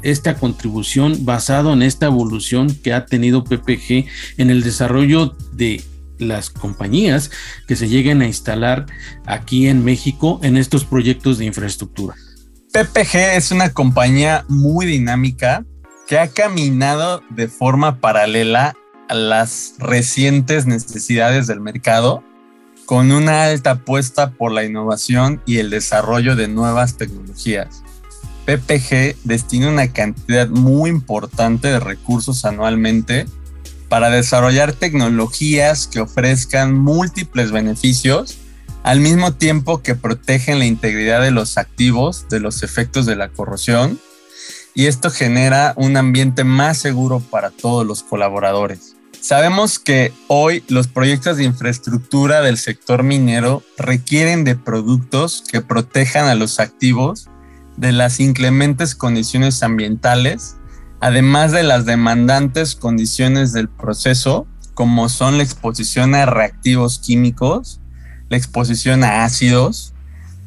esta 0.02 0.34
contribución 0.34 1.24
basado 1.24 1.72
en 1.72 1.80
esta 1.80 2.04
evolución 2.06 2.68
que 2.82 2.92
ha 2.92 3.06
tenido 3.06 3.44
PPG 3.44 4.04
en 4.36 4.50
el 4.50 4.62
desarrollo 4.62 5.34
de 5.52 5.82
las 6.18 6.50
compañías 6.50 7.30
que 7.66 7.76
se 7.76 7.88
lleguen 7.88 8.20
a 8.20 8.26
instalar 8.26 8.84
aquí 9.24 9.68
en 9.68 9.84
México 9.84 10.38
en 10.42 10.58
estos 10.58 10.84
proyectos 10.84 11.38
de 11.38 11.46
infraestructura? 11.46 12.14
PPG 12.72 13.36
es 13.36 13.52
una 13.52 13.72
compañía 13.72 14.44
muy 14.48 14.86
dinámica 14.86 15.64
que 16.06 16.18
ha 16.18 16.28
caminado 16.28 17.22
de 17.30 17.48
forma 17.48 18.00
paralela 18.00 18.74
a 19.08 19.14
las 19.14 19.74
recientes 19.78 20.66
necesidades 20.66 21.46
del 21.46 21.60
mercado 21.60 22.22
con 22.84 23.10
una 23.10 23.44
alta 23.44 23.72
apuesta 23.72 24.30
por 24.30 24.52
la 24.52 24.64
innovación 24.64 25.42
y 25.46 25.58
el 25.58 25.70
desarrollo 25.70 26.36
de 26.36 26.48
nuevas 26.48 26.96
tecnologías. 26.96 27.82
PPG 28.44 29.16
destina 29.24 29.68
una 29.70 29.92
cantidad 29.92 30.48
muy 30.48 30.90
importante 30.90 31.68
de 31.68 31.80
recursos 31.80 32.44
anualmente 32.44 33.26
para 33.88 34.10
desarrollar 34.10 34.72
tecnologías 34.72 35.86
que 35.86 36.00
ofrezcan 36.00 36.74
múltiples 36.74 37.50
beneficios 37.50 38.38
al 38.86 39.00
mismo 39.00 39.32
tiempo 39.32 39.82
que 39.82 39.96
protegen 39.96 40.60
la 40.60 40.64
integridad 40.64 41.20
de 41.20 41.32
los 41.32 41.58
activos 41.58 42.28
de 42.28 42.38
los 42.38 42.62
efectos 42.62 43.04
de 43.04 43.16
la 43.16 43.30
corrosión 43.30 43.98
y 44.74 44.86
esto 44.86 45.10
genera 45.10 45.74
un 45.76 45.96
ambiente 45.96 46.44
más 46.44 46.78
seguro 46.78 47.18
para 47.18 47.50
todos 47.50 47.84
los 47.84 48.04
colaboradores. 48.04 48.94
Sabemos 49.20 49.80
que 49.80 50.12
hoy 50.28 50.62
los 50.68 50.86
proyectos 50.86 51.36
de 51.36 51.42
infraestructura 51.42 52.42
del 52.42 52.58
sector 52.58 53.02
minero 53.02 53.64
requieren 53.76 54.44
de 54.44 54.54
productos 54.54 55.42
que 55.50 55.60
protejan 55.60 56.28
a 56.28 56.36
los 56.36 56.60
activos 56.60 57.26
de 57.76 57.90
las 57.90 58.20
inclementes 58.20 58.94
condiciones 58.94 59.64
ambientales, 59.64 60.58
además 61.00 61.50
de 61.50 61.64
las 61.64 61.86
demandantes 61.86 62.76
condiciones 62.76 63.52
del 63.52 63.68
proceso, 63.68 64.46
como 64.74 65.08
son 65.08 65.38
la 65.38 65.42
exposición 65.42 66.14
a 66.14 66.24
reactivos 66.24 67.00
químicos, 67.00 67.80
la 68.28 68.36
exposición 68.36 69.04
a 69.04 69.24
ácidos, 69.24 69.94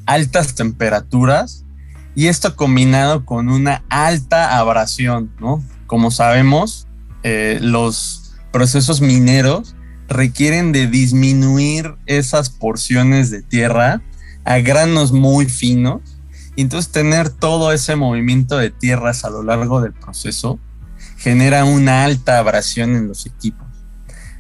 altas 0.05 0.55
temperaturas 0.55 1.65
y 2.15 2.27
esto 2.27 2.55
combinado 2.55 3.25
con 3.25 3.49
una 3.49 3.83
alta 3.89 4.57
abrasión, 4.57 5.31
¿no? 5.39 5.63
Como 5.87 6.11
sabemos, 6.11 6.87
eh, 7.23 7.59
los 7.61 8.35
procesos 8.51 9.01
mineros 9.01 9.75
requieren 10.07 10.71
de 10.71 10.87
disminuir 10.87 11.95
esas 12.07 12.49
porciones 12.49 13.29
de 13.29 13.41
tierra 13.41 14.01
a 14.43 14.57
granos 14.59 15.11
muy 15.11 15.45
finos. 15.45 16.01
Y 16.55 16.61
entonces 16.63 16.91
tener 16.91 17.29
todo 17.29 17.71
ese 17.71 17.95
movimiento 17.95 18.57
de 18.57 18.71
tierras 18.71 19.23
a 19.23 19.29
lo 19.29 19.43
largo 19.43 19.81
del 19.81 19.93
proceso 19.93 20.59
genera 21.17 21.63
una 21.63 22.03
alta 22.03 22.39
abrasión 22.39 22.95
en 22.95 23.07
los 23.07 23.25
equipos. 23.25 23.68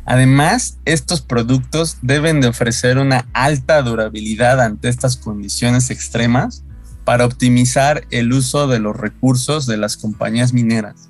Además, 0.05 0.77
estos 0.85 1.21
productos 1.21 1.97
deben 2.01 2.41
de 2.41 2.47
ofrecer 2.47 2.97
una 2.97 3.27
alta 3.33 3.81
durabilidad 3.81 4.61
ante 4.61 4.89
estas 4.89 5.17
condiciones 5.17 5.91
extremas 5.91 6.63
para 7.05 7.25
optimizar 7.25 8.05
el 8.11 8.33
uso 8.33 8.67
de 8.67 8.79
los 8.79 8.95
recursos 8.95 9.65
de 9.65 9.77
las 9.77 9.97
compañías 9.97 10.53
mineras. 10.53 11.09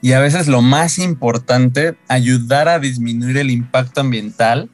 Y 0.00 0.12
a 0.12 0.20
veces 0.20 0.48
lo 0.48 0.62
más 0.62 0.98
importante, 0.98 1.96
ayudar 2.08 2.68
a 2.68 2.80
disminuir 2.80 3.36
el 3.36 3.50
impacto 3.50 4.00
ambiental 4.00 4.68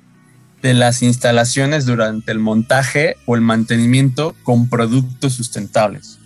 de 0.62 0.74
las 0.74 1.02
instalaciones 1.02 1.86
durante 1.86 2.32
el 2.32 2.38
montaje 2.38 3.16
o 3.26 3.36
el 3.36 3.42
mantenimiento 3.42 4.34
con 4.42 4.68
productos 4.68 5.34
sustentables. 5.34 6.17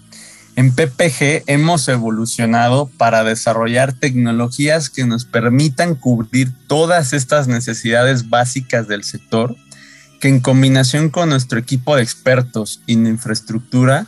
En 0.55 0.75
PPG 0.75 1.45
hemos 1.47 1.89
evolucionado 1.89 2.91
para 2.99 3.25
desarrollar 3.25 3.95
tecnologías 3.95 4.91
que 4.91 5.07
nos 5.07 5.25
permitan 5.25 5.95
cubrir 5.95 6.53
todas 6.67 7.15
estas 7.15 7.49
necesidades 7.49 8.29
básicas 8.29 8.87
del 8.87 9.03
sector, 9.03 9.57
que 10.21 10.29
en 10.29 10.41
combinación 10.41 11.09
con 11.09 11.31
nuestro 11.31 11.59
equipo 11.59 11.97
de 11.97 12.03
expertos 12.03 12.83
en 12.87 13.07
infraestructura 13.07 14.07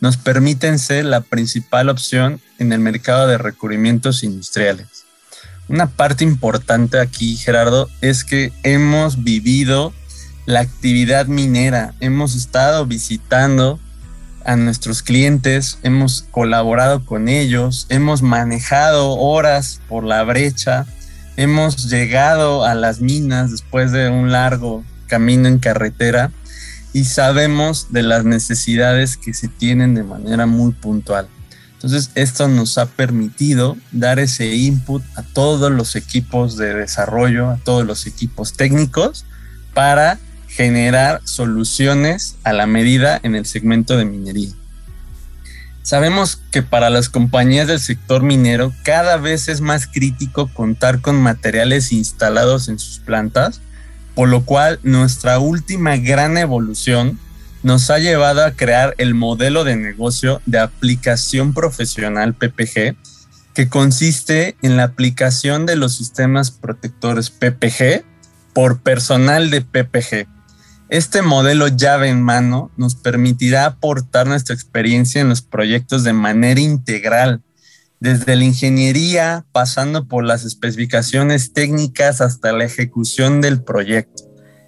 nos 0.00 0.16
permiten 0.16 0.80
ser 0.80 1.04
la 1.04 1.20
principal 1.20 1.88
opción 1.88 2.40
en 2.58 2.72
el 2.72 2.80
mercado 2.80 3.28
de 3.28 3.38
recubrimientos 3.38 4.24
industriales. 4.24 5.04
Una 5.68 5.86
parte 5.86 6.24
importante 6.24 6.98
aquí, 6.98 7.36
Gerardo, 7.36 7.88
es 8.00 8.24
que 8.24 8.52
hemos 8.64 9.22
vivido 9.22 9.94
la 10.44 10.60
actividad 10.60 11.26
minera, 11.26 11.94
hemos 12.00 12.34
estado 12.34 12.84
visitando 12.84 13.80
a 14.44 14.56
nuestros 14.56 15.02
clientes, 15.02 15.78
hemos 15.82 16.24
colaborado 16.30 17.04
con 17.04 17.28
ellos, 17.28 17.86
hemos 17.88 18.22
manejado 18.22 19.12
horas 19.12 19.80
por 19.88 20.04
la 20.04 20.22
brecha, 20.22 20.86
hemos 21.36 21.90
llegado 21.90 22.64
a 22.64 22.74
las 22.74 23.00
minas 23.00 23.50
después 23.50 23.92
de 23.92 24.08
un 24.08 24.32
largo 24.32 24.84
camino 25.06 25.48
en 25.48 25.58
carretera 25.58 26.30
y 26.92 27.04
sabemos 27.04 27.88
de 27.90 28.02
las 28.02 28.24
necesidades 28.24 29.16
que 29.16 29.34
se 29.34 29.48
tienen 29.48 29.94
de 29.94 30.04
manera 30.04 30.46
muy 30.46 30.72
puntual. 30.72 31.28
Entonces, 31.74 32.10
esto 32.14 32.48
nos 32.48 32.78
ha 32.78 32.86
permitido 32.86 33.76
dar 33.92 34.18
ese 34.18 34.54
input 34.54 35.02
a 35.16 35.22
todos 35.22 35.70
los 35.70 35.96
equipos 35.96 36.56
de 36.56 36.72
desarrollo, 36.72 37.50
a 37.50 37.58
todos 37.58 37.84
los 37.84 38.06
equipos 38.06 38.54
técnicos, 38.54 39.26
para 39.74 40.18
generar 40.54 41.20
soluciones 41.24 42.36
a 42.44 42.52
la 42.52 42.66
medida 42.66 43.18
en 43.22 43.34
el 43.34 43.46
segmento 43.46 43.96
de 43.96 44.04
minería. 44.04 44.50
Sabemos 45.82 46.40
que 46.50 46.62
para 46.62 46.90
las 46.90 47.08
compañías 47.08 47.68
del 47.68 47.80
sector 47.80 48.22
minero 48.22 48.72
cada 48.84 49.16
vez 49.16 49.48
es 49.48 49.60
más 49.60 49.86
crítico 49.86 50.48
contar 50.48 51.00
con 51.00 51.20
materiales 51.20 51.92
instalados 51.92 52.68
en 52.68 52.78
sus 52.78 53.00
plantas 53.00 53.60
por 54.14 54.28
lo 54.28 54.44
cual 54.44 54.78
nuestra 54.82 55.38
última 55.38 55.96
gran 55.96 56.38
evolución 56.38 57.18
nos 57.62 57.90
ha 57.90 57.98
llevado 57.98 58.44
a 58.44 58.52
crear 58.52 58.94
el 58.98 59.14
modelo 59.14 59.64
de 59.64 59.76
negocio 59.76 60.40
de 60.46 60.58
aplicación 60.58 61.54
profesional 61.54 62.34
PPG, 62.34 62.96
que 63.54 63.68
consiste 63.68 64.56
en 64.62 64.76
la 64.76 64.84
aplicación 64.84 65.66
de 65.66 65.76
los 65.76 65.96
sistemas 65.96 66.50
protectores 66.50 67.30
PPG 67.30 68.04
por 68.52 68.80
personal 68.80 69.50
de 69.50 69.62
PPG. 69.62 70.28
Este 70.90 71.22
modelo 71.22 71.68
llave 71.68 72.08
en 72.08 72.20
mano 72.20 72.70
nos 72.76 72.94
permitirá 72.94 73.64
aportar 73.64 74.26
nuestra 74.26 74.54
experiencia 74.54 75.20
en 75.20 75.30
los 75.30 75.40
proyectos 75.40 76.04
de 76.04 76.12
manera 76.12 76.60
integral, 76.60 77.42
desde 78.00 78.36
la 78.36 78.44
ingeniería, 78.44 79.46
pasando 79.50 80.06
por 80.06 80.24
las 80.24 80.44
especificaciones 80.44 81.54
técnicas 81.54 82.20
hasta 82.20 82.52
la 82.52 82.64
ejecución 82.64 83.40
del 83.40 83.62
proyecto. 83.62 84.24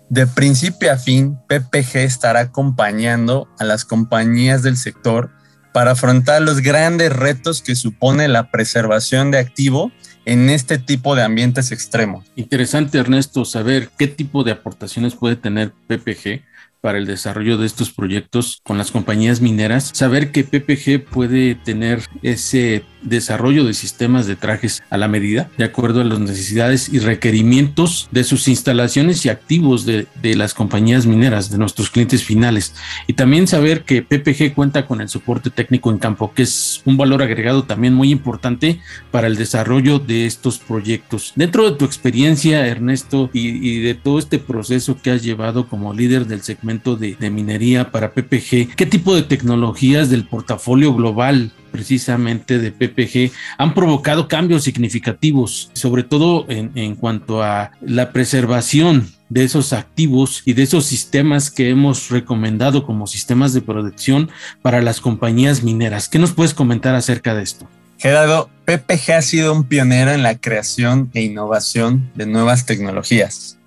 De 0.08 0.26
principio 0.26 0.92
a 0.92 0.96
fin, 0.96 1.37
PPG 1.49 1.96
estará 1.96 2.40
acompañando 2.40 3.49
a 3.58 3.64
las 3.64 3.85
compañías 3.85 4.62
del 4.62 4.76
sector 4.76 5.35
para 5.76 5.90
afrontar 5.90 6.40
los 6.40 6.62
grandes 6.62 7.12
retos 7.12 7.61
que 7.61 7.76
supone 7.76 8.28
la 8.28 8.50
preservación 8.50 9.30
de 9.30 9.37
activo 9.37 9.92
en 10.25 10.49
este 10.49 10.78
tipo 10.78 11.14
de 11.14 11.23
ambientes 11.23 11.71
extremos. 11.71 12.25
Interesante, 12.35 12.97
Ernesto, 12.97 13.45
saber 13.45 13.90
qué 13.99 14.06
tipo 14.09 14.42
de 14.42 14.52
aportaciones 14.52 15.16
puede 15.16 15.37
tener 15.37 15.73
PPG 15.87 16.40
para 16.86 16.98
el 16.98 17.06
desarrollo 17.06 17.58
de 17.58 17.66
estos 17.66 17.90
proyectos 17.90 18.60
con 18.62 18.78
las 18.78 18.92
compañías 18.92 19.40
mineras, 19.40 19.90
saber 19.92 20.30
que 20.30 20.44
PPG 20.44 21.04
puede 21.10 21.56
tener 21.56 22.02
ese 22.22 22.84
desarrollo 23.02 23.64
de 23.64 23.74
sistemas 23.74 24.26
de 24.26 24.36
trajes 24.36 24.82
a 24.88 24.96
la 24.96 25.08
medida, 25.08 25.48
de 25.58 25.64
acuerdo 25.64 26.00
a 26.00 26.04
las 26.04 26.20
necesidades 26.20 26.88
y 26.92 27.00
requerimientos 27.00 28.08
de 28.12 28.22
sus 28.22 28.46
instalaciones 28.48 29.24
y 29.24 29.30
activos 29.30 29.84
de, 29.84 30.06
las 30.36 30.54
compañías 30.54 31.06
mineras, 31.06 31.50
de 31.50 31.58
nuestros 31.58 31.90
clientes 31.90 32.22
finales. 32.22 32.74
Y 33.06 33.14
también 33.14 33.46
saber 33.46 33.82
que 33.82 34.02
PPG 34.02 34.54
cuenta 34.54 34.86
con 34.86 35.00
el 35.00 35.08
soporte 35.08 35.50
técnico 35.50 35.90
en 35.90 35.98
campo, 35.98 36.32
que 36.34 36.42
es 36.42 36.82
un 36.84 36.96
valor 36.96 37.22
agregado 37.22 37.64
también 37.64 37.94
muy 37.94 38.10
importante 38.10 38.80
para 39.10 39.26
el 39.26 39.36
desarrollo 39.36 39.98
de 39.98 40.26
estos 40.26 40.58
proyectos. 40.58 41.32
Dentro 41.36 41.68
de 41.68 41.76
tu 41.76 41.84
experiencia, 41.84 42.66
Ernesto, 42.66 43.30
y, 43.32 43.80
de 43.80 43.94
todo 43.94 44.18
este 44.18 44.38
proceso 44.38 44.99
que 45.00 45.10
has 45.10 45.22
llevado 45.22 45.68
como 45.68 45.92
líder 45.92 46.26
del 46.26 46.42
segmento 46.42 46.75
de, 46.84 47.30
minería 47.30 47.91
para 47.91 48.12
PPG, 48.12 48.75
¿qué 48.76 48.86
tipo 48.86 49.15
de 49.15 49.23
tecnologías 49.23 50.10
del 50.10 50.26
portafolio 50.26 50.95
global 50.95 51.52
precisamente 51.73 52.58
de 52.58 52.73
PPG 52.73 53.32
han 53.58 53.75
provocado 53.75 54.28
cambios 54.28 54.65
significativos, 54.65 55.71
sobre 55.75 56.04
todo 56.04 56.47
en, 56.49 56.95
cuanto 56.95 57.43
a 57.43 57.73
la 57.82 58.12
preservación 58.12 59.10
de 59.28 59.45
esos 59.45 59.73
activos 59.73 60.43
y 60.45 60.54
de 60.54 60.62
esos 60.62 60.86
sistemas 60.86 61.50
que 61.50 61.69
hemos 61.69 62.10
recomendado 62.10 62.86
como 62.86 63.06
sistemas 63.06 63.52
de 63.52 63.60
protección 63.60 64.30
para 64.62 64.80
las 64.80 65.00
compañías 65.00 65.62
mineras. 65.62 66.08
¿Qué 66.08 66.19
nos 66.19 66.32
puedes 66.32 66.54
comentar 66.54 66.95
acerca 66.95 67.34
de 67.34 67.43
esto? 67.43 67.69
Gerardo, 67.99 68.49
PPG 68.65 69.12
ha 69.12 69.23
sido 69.23 69.52
un 69.52 69.65
pionero 69.65 70.12
en 70.12 70.23
la 70.23 70.39
creación 70.39 71.10
e 71.15 71.23
innovación 71.23 72.10
de 72.15 72.26
nuevas 72.26 72.67
tecnologías. 72.67 73.58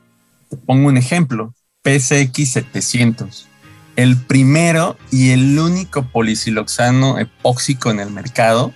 Te 0.49 0.57
pongo 0.57 0.87
un 0.87 0.97
ejemplo, 0.97 1.53
PCX 1.89 2.51
700 2.51 3.47
el 3.95 4.15
primero 4.15 4.95
y 5.11 5.31
el 5.31 5.57
único 5.57 6.03
polisiloxano 6.03 7.17
epóxico 7.17 7.89
en 7.89 7.99
el 7.99 8.11
mercado. 8.11 8.73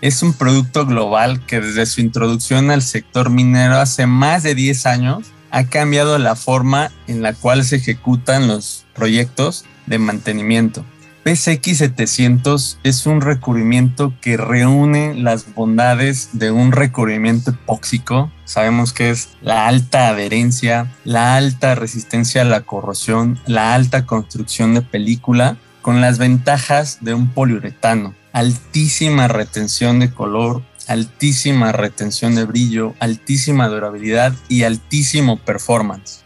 Es 0.00 0.22
un 0.22 0.32
producto 0.32 0.86
global 0.86 1.44
que 1.44 1.60
desde 1.60 1.84
su 1.84 2.00
introducción 2.00 2.70
al 2.70 2.80
sector 2.80 3.28
minero 3.28 3.76
hace 3.76 4.06
más 4.06 4.44
de 4.44 4.54
10 4.54 4.86
años 4.86 5.26
ha 5.50 5.64
cambiado 5.64 6.18
la 6.18 6.36
forma 6.36 6.90
en 7.06 7.20
la 7.20 7.34
cual 7.34 7.64
se 7.64 7.76
ejecutan 7.76 8.48
los 8.48 8.86
proyectos 8.94 9.66
de 9.84 9.98
mantenimiento. 9.98 10.86
PCX700 11.28 12.78
es 12.84 13.04
un 13.04 13.20
recubrimiento 13.20 14.14
que 14.22 14.38
reúne 14.38 15.12
las 15.12 15.54
bondades 15.54 16.30
de 16.32 16.50
un 16.50 16.72
recubrimiento 16.72 17.50
epóxico. 17.50 18.32
Sabemos 18.46 18.94
que 18.94 19.10
es 19.10 19.28
la 19.42 19.66
alta 19.66 20.08
adherencia, 20.08 20.90
la 21.04 21.36
alta 21.36 21.74
resistencia 21.74 22.40
a 22.40 22.46
la 22.46 22.62
corrosión, 22.62 23.38
la 23.44 23.74
alta 23.74 24.06
construcción 24.06 24.72
de 24.72 24.80
película, 24.80 25.58
con 25.82 26.00
las 26.00 26.16
ventajas 26.16 26.96
de 27.02 27.12
un 27.12 27.28
poliuretano. 27.28 28.14
Altísima 28.32 29.28
retención 29.28 29.98
de 29.98 30.10
color, 30.10 30.62
altísima 30.86 31.72
retención 31.72 32.36
de 32.36 32.46
brillo, 32.46 32.94
altísima 33.00 33.68
durabilidad 33.68 34.32
y 34.48 34.62
altísimo 34.62 35.36
performance. 35.36 36.24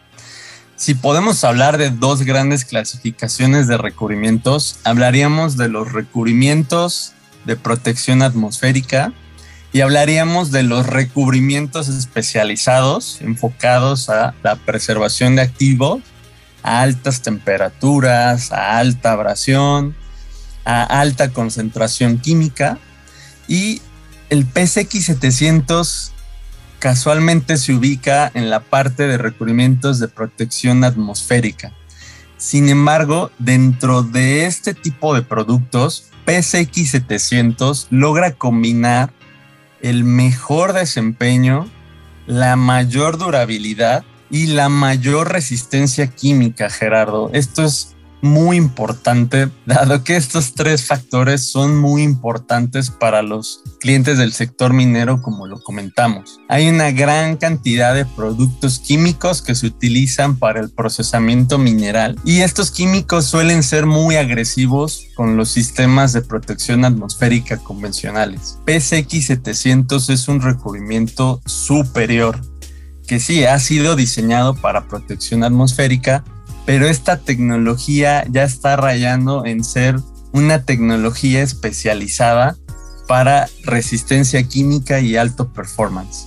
Si 0.82 0.94
podemos 0.94 1.44
hablar 1.44 1.78
de 1.78 1.90
dos 1.90 2.22
grandes 2.22 2.64
clasificaciones 2.64 3.68
de 3.68 3.78
recubrimientos, 3.78 4.80
hablaríamos 4.82 5.56
de 5.56 5.68
los 5.68 5.92
recubrimientos 5.92 7.12
de 7.44 7.54
protección 7.54 8.20
atmosférica 8.20 9.12
y 9.72 9.82
hablaríamos 9.82 10.50
de 10.50 10.64
los 10.64 10.84
recubrimientos 10.84 11.86
especializados 11.86 13.20
enfocados 13.20 14.08
a 14.08 14.34
la 14.42 14.56
preservación 14.56 15.36
de 15.36 15.42
activos 15.42 16.02
a 16.64 16.80
altas 16.80 17.22
temperaturas, 17.22 18.50
a 18.50 18.78
alta 18.78 19.12
abrasión, 19.12 19.94
a 20.64 20.82
alta 20.82 21.32
concentración 21.32 22.18
química 22.18 22.80
y 23.46 23.80
el 24.30 24.44
PSX 24.44 25.04
700 25.04 26.11
casualmente 26.82 27.58
se 27.58 27.74
ubica 27.74 28.32
en 28.34 28.50
la 28.50 28.58
parte 28.58 29.06
de 29.06 29.16
recubrimientos 29.16 30.00
de 30.00 30.08
protección 30.08 30.82
atmosférica. 30.82 31.72
Sin 32.38 32.68
embargo, 32.68 33.30
dentro 33.38 34.02
de 34.02 34.46
este 34.46 34.74
tipo 34.74 35.14
de 35.14 35.22
productos, 35.22 36.10
PSX700 36.26 37.86
logra 37.90 38.32
combinar 38.32 39.12
el 39.80 40.02
mejor 40.02 40.72
desempeño, 40.72 41.70
la 42.26 42.56
mayor 42.56 43.16
durabilidad 43.16 44.02
y 44.28 44.48
la 44.48 44.68
mayor 44.68 45.30
resistencia 45.30 46.08
química, 46.08 46.68
Gerardo. 46.68 47.30
Esto 47.32 47.62
es 47.62 47.94
muy 48.22 48.56
importante, 48.56 49.50
dado 49.66 50.04
que 50.04 50.16
estos 50.16 50.54
tres 50.54 50.86
factores 50.86 51.50
son 51.50 51.76
muy 51.76 52.02
importantes 52.02 52.88
para 52.90 53.20
los 53.20 53.62
clientes 53.80 54.16
del 54.16 54.32
sector 54.32 54.72
minero, 54.72 55.20
como 55.20 55.46
lo 55.46 55.60
comentamos. 55.60 56.40
Hay 56.48 56.68
una 56.68 56.92
gran 56.92 57.36
cantidad 57.36 57.94
de 57.94 58.06
productos 58.06 58.78
químicos 58.78 59.42
que 59.42 59.54
se 59.54 59.66
utilizan 59.66 60.36
para 60.36 60.60
el 60.60 60.70
procesamiento 60.70 61.58
mineral 61.58 62.18
y 62.24 62.40
estos 62.40 62.70
químicos 62.70 63.26
suelen 63.26 63.62
ser 63.62 63.86
muy 63.86 64.16
agresivos 64.16 65.06
con 65.16 65.36
los 65.36 65.50
sistemas 65.50 66.12
de 66.12 66.22
protección 66.22 66.84
atmosférica 66.84 67.58
convencionales. 67.58 68.58
PSX 68.66 69.26
700 69.26 70.10
es 70.10 70.28
un 70.28 70.40
recubrimiento 70.40 71.40
superior 71.44 72.40
que 73.06 73.20
sí 73.20 73.44
ha 73.44 73.58
sido 73.58 73.96
diseñado 73.96 74.54
para 74.54 74.88
protección 74.88 75.44
atmosférica, 75.44 76.24
pero 76.66 76.86
esta 76.86 77.18
tecnología 77.18 78.24
ya 78.30 78.44
está 78.44 78.76
rayando 78.76 79.44
en 79.44 79.64
ser 79.64 79.96
una 80.32 80.62
tecnología 80.62 81.42
especializada 81.42 82.56
para 83.06 83.48
resistencia 83.64 84.42
química 84.44 85.00
y 85.00 85.16
alto 85.16 85.52
performance. 85.52 86.26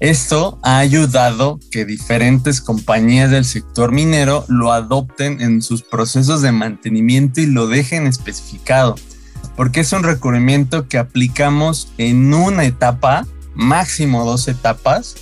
Esto 0.00 0.58
ha 0.62 0.78
ayudado 0.78 1.60
que 1.70 1.84
diferentes 1.84 2.60
compañías 2.60 3.30
del 3.30 3.44
sector 3.44 3.92
minero 3.92 4.44
lo 4.48 4.72
adopten 4.72 5.40
en 5.40 5.62
sus 5.62 5.82
procesos 5.82 6.42
de 6.42 6.52
mantenimiento 6.52 7.40
y 7.40 7.46
lo 7.46 7.68
dejen 7.68 8.06
especificado, 8.06 8.96
porque 9.56 9.80
es 9.80 9.92
un 9.92 10.02
recubrimiento 10.02 10.88
que 10.88 10.98
aplicamos 10.98 11.92
en 11.96 12.34
una 12.34 12.64
etapa, 12.64 13.26
máximo 13.54 14.24
dos 14.24 14.48
etapas, 14.48 15.14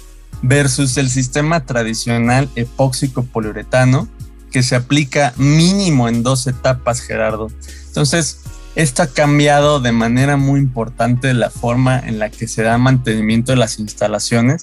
versus 0.42 0.96
el 0.96 1.10
sistema 1.10 1.64
tradicional 1.64 2.48
epóxico 2.56 3.22
poliuretano, 3.24 4.08
que 4.52 4.62
se 4.62 4.76
aplica 4.76 5.32
mínimo 5.36 6.08
en 6.08 6.22
dos 6.22 6.46
etapas, 6.46 7.00
Gerardo. 7.00 7.50
Entonces, 7.88 8.38
esto 8.74 9.02
ha 9.02 9.06
cambiado 9.06 9.80
de 9.80 9.92
manera 9.92 10.36
muy 10.36 10.60
importante 10.60 11.34
la 11.34 11.50
forma 11.50 11.98
en 11.98 12.18
la 12.18 12.30
que 12.30 12.46
se 12.46 12.62
da 12.62 12.78
mantenimiento 12.78 13.52
de 13.52 13.58
las 13.58 13.78
instalaciones, 13.78 14.62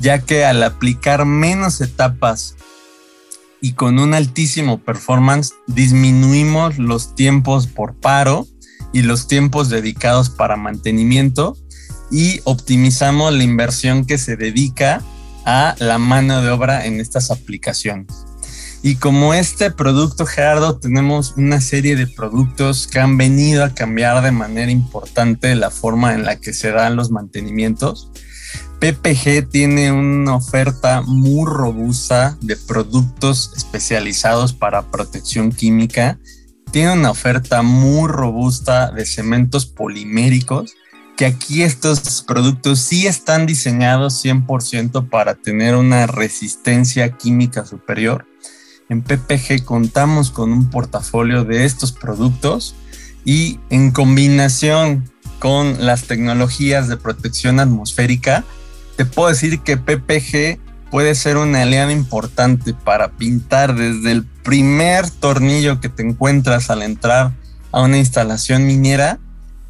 ya 0.00 0.20
que 0.20 0.44
al 0.44 0.62
aplicar 0.62 1.24
menos 1.24 1.80
etapas 1.80 2.56
y 3.60 3.72
con 3.72 3.98
un 3.98 4.14
altísimo 4.14 4.78
performance, 4.78 5.54
disminuimos 5.66 6.78
los 6.78 7.16
tiempos 7.16 7.66
por 7.66 7.94
paro 7.94 8.46
y 8.92 9.02
los 9.02 9.26
tiempos 9.26 9.68
dedicados 9.68 10.30
para 10.30 10.56
mantenimiento 10.56 11.56
y 12.10 12.40
optimizamos 12.44 13.32
la 13.32 13.42
inversión 13.42 14.06
que 14.06 14.18
se 14.18 14.36
dedica 14.36 15.02
a 15.44 15.74
la 15.78 15.98
mano 15.98 16.42
de 16.42 16.50
obra 16.50 16.86
en 16.86 17.00
estas 17.00 17.30
aplicaciones. 17.30 18.27
Y 18.80 18.94
como 18.94 19.34
este 19.34 19.72
producto, 19.72 20.24
Gerardo, 20.24 20.78
tenemos 20.78 21.34
una 21.36 21.60
serie 21.60 21.96
de 21.96 22.06
productos 22.06 22.86
que 22.86 23.00
han 23.00 23.16
venido 23.16 23.64
a 23.64 23.74
cambiar 23.74 24.22
de 24.22 24.30
manera 24.30 24.70
importante 24.70 25.54
la 25.56 25.70
forma 25.70 26.14
en 26.14 26.24
la 26.24 26.36
que 26.36 26.52
se 26.52 26.70
dan 26.70 26.94
los 26.94 27.10
mantenimientos. 27.10 28.10
PPG 28.78 29.48
tiene 29.50 29.90
una 29.90 30.36
oferta 30.36 31.02
muy 31.02 31.44
robusta 31.44 32.38
de 32.40 32.56
productos 32.56 33.52
especializados 33.56 34.52
para 34.52 34.82
protección 34.82 35.50
química. 35.50 36.20
Tiene 36.70 36.92
una 36.92 37.10
oferta 37.10 37.62
muy 37.62 38.08
robusta 38.08 38.92
de 38.92 39.04
cementos 39.04 39.66
poliméricos, 39.66 40.74
que 41.16 41.26
aquí 41.26 41.64
estos 41.64 42.22
productos 42.22 42.78
sí 42.78 43.08
están 43.08 43.46
diseñados 43.46 44.24
100% 44.24 45.08
para 45.10 45.34
tener 45.34 45.74
una 45.74 46.06
resistencia 46.06 47.10
química 47.10 47.66
superior 47.66 48.28
en 48.88 49.02
PPG 49.02 49.64
contamos 49.64 50.30
con 50.30 50.52
un 50.52 50.70
portafolio 50.70 51.44
de 51.44 51.64
estos 51.64 51.92
productos 51.92 52.74
y 53.24 53.60
en 53.70 53.90
combinación 53.90 55.10
con 55.38 55.84
las 55.84 56.04
tecnologías 56.04 56.88
de 56.88 56.96
protección 56.96 57.60
atmosférica, 57.60 58.44
te 58.96 59.04
puedo 59.04 59.28
decir 59.28 59.60
que 59.60 59.76
PPG 59.76 60.58
puede 60.90 61.14
ser 61.14 61.36
una 61.36 61.62
aliada 61.62 61.92
importante 61.92 62.72
para 62.72 63.10
pintar 63.10 63.74
desde 63.74 64.10
el 64.10 64.24
primer 64.24 65.08
tornillo 65.10 65.80
que 65.80 65.90
te 65.90 66.02
encuentras 66.02 66.70
al 66.70 66.82
entrar 66.82 67.32
a 67.70 67.82
una 67.82 67.98
instalación 67.98 68.66
minera 68.66 69.18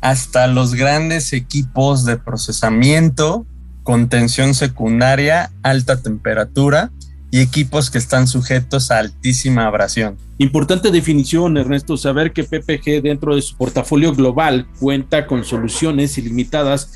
hasta 0.00 0.46
los 0.46 0.74
grandes 0.74 1.32
equipos 1.32 2.04
de 2.04 2.16
procesamiento, 2.16 3.44
contención 3.82 4.54
secundaria, 4.54 5.50
alta 5.62 6.00
temperatura 6.00 6.92
y 7.30 7.40
equipos 7.40 7.90
que 7.90 7.98
están 7.98 8.26
sujetos 8.26 8.90
a 8.90 8.98
altísima 8.98 9.66
abrasión. 9.66 10.16
Importante 10.38 10.90
definición, 10.90 11.56
Ernesto, 11.56 11.96
saber 11.96 12.32
que 12.32 12.44
PPG 12.44 13.02
dentro 13.02 13.34
de 13.34 13.42
su 13.42 13.56
portafolio 13.56 14.14
global 14.14 14.66
cuenta 14.78 15.26
con 15.26 15.44
soluciones 15.44 16.16
ilimitadas 16.16 16.92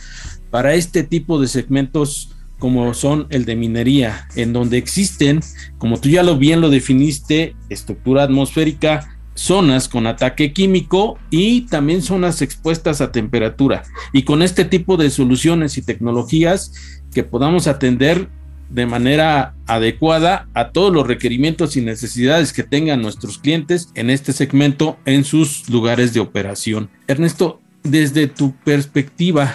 para 0.51 0.75
este 0.75 1.03
tipo 1.03 1.41
de 1.41 1.49
segmentos 1.49 2.31
como 2.59 2.95
son 2.95 3.27
el 3.31 3.45
de 3.45 3.57
minería, 3.57 4.29
en 4.37 4.53
donde 4.53 4.79
existen, 4.79 5.41
como 5.79 5.99
tú 5.99 6.09
ya 6.09 6.23
lo 6.23 6.39
bien 6.39 6.61
lo 6.61 6.71
definiste, 6.71 7.57
estructura 7.69 8.23
atmosférica, 8.23 9.19
zonas 9.35 9.89
con 9.89 10.07
ataque 10.07 10.53
químico 10.53 11.19
y 11.31 11.63
también 11.63 12.03
zonas 12.03 12.41
expuestas 12.41 13.01
a 13.01 13.11
temperatura. 13.11 13.83
Y 14.13 14.23
con 14.23 14.43
este 14.43 14.65
tipo 14.65 14.97
de 14.97 15.11
soluciones 15.11 15.77
y 15.77 15.83
tecnologías 15.83 16.73
que 17.13 17.25
podamos 17.25 17.67
atender 17.67 18.29
de 18.73 18.87
manera 18.87 19.55
adecuada 19.67 20.49
a 20.55 20.71
todos 20.71 20.93
los 20.93 21.07
requerimientos 21.07 21.77
y 21.77 21.83
necesidades 21.83 22.53
que 22.53 22.63
tengan 22.63 23.03
nuestros 23.03 23.39
clientes 23.39 23.91
en 23.95 24.09
este 24.09 24.33
segmento 24.33 24.99
en 25.05 25.25
sus 25.25 25.69
lugares 25.69 26.15
de 26.15 26.21
operación. 26.21 26.89
Ernesto, 27.07 27.61
desde 27.83 28.29
tu 28.29 28.55
perspectiva 28.65 29.55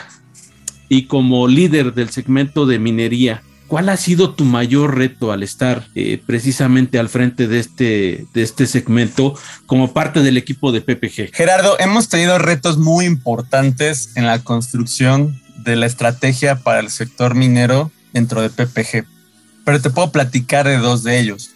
y 0.88 1.04
como 1.04 1.48
líder 1.48 1.94
del 1.96 2.10
segmento 2.10 2.68
de 2.68 2.78
minería, 2.78 3.42
¿cuál 3.68 3.90
ha 3.90 3.98
sido 3.98 4.36
tu 4.36 4.46
mayor 4.46 4.96
reto 4.96 5.32
al 5.32 5.42
estar 5.42 5.88
eh, 5.96 6.22
precisamente 6.24 7.00
al 7.00 7.10
frente 7.10 7.48
de 7.48 7.60
este, 7.60 8.26
de 8.34 8.44
este 8.44 8.68
segmento 8.68 9.34
como 9.66 9.94
parte 9.94 10.22
del 10.22 10.38
equipo 10.38 10.72
de 10.72 10.82
PPG? 10.82 11.34
Gerardo, 11.34 11.76
hemos 11.80 12.08
tenido 12.08 12.38
retos 12.38 12.78
muy 12.78 13.06
importantes 13.06 14.12
en 14.16 14.28
la 14.28 14.40
construcción 14.40 15.42
de 15.64 15.76
la 15.76 15.88
estrategia 15.88 16.58
para 16.58 16.80
el 16.80 16.92
sector 16.92 17.34
minero 17.34 17.92
dentro 18.14 18.42
de 18.42 18.50
PPG. 18.50 19.06
Pero 19.66 19.82
te 19.82 19.90
puedo 19.90 20.12
platicar 20.12 20.68
de 20.68 20.78
dos 20.78 21.04
de 21.04 21.20
ellos. 21.20 21.52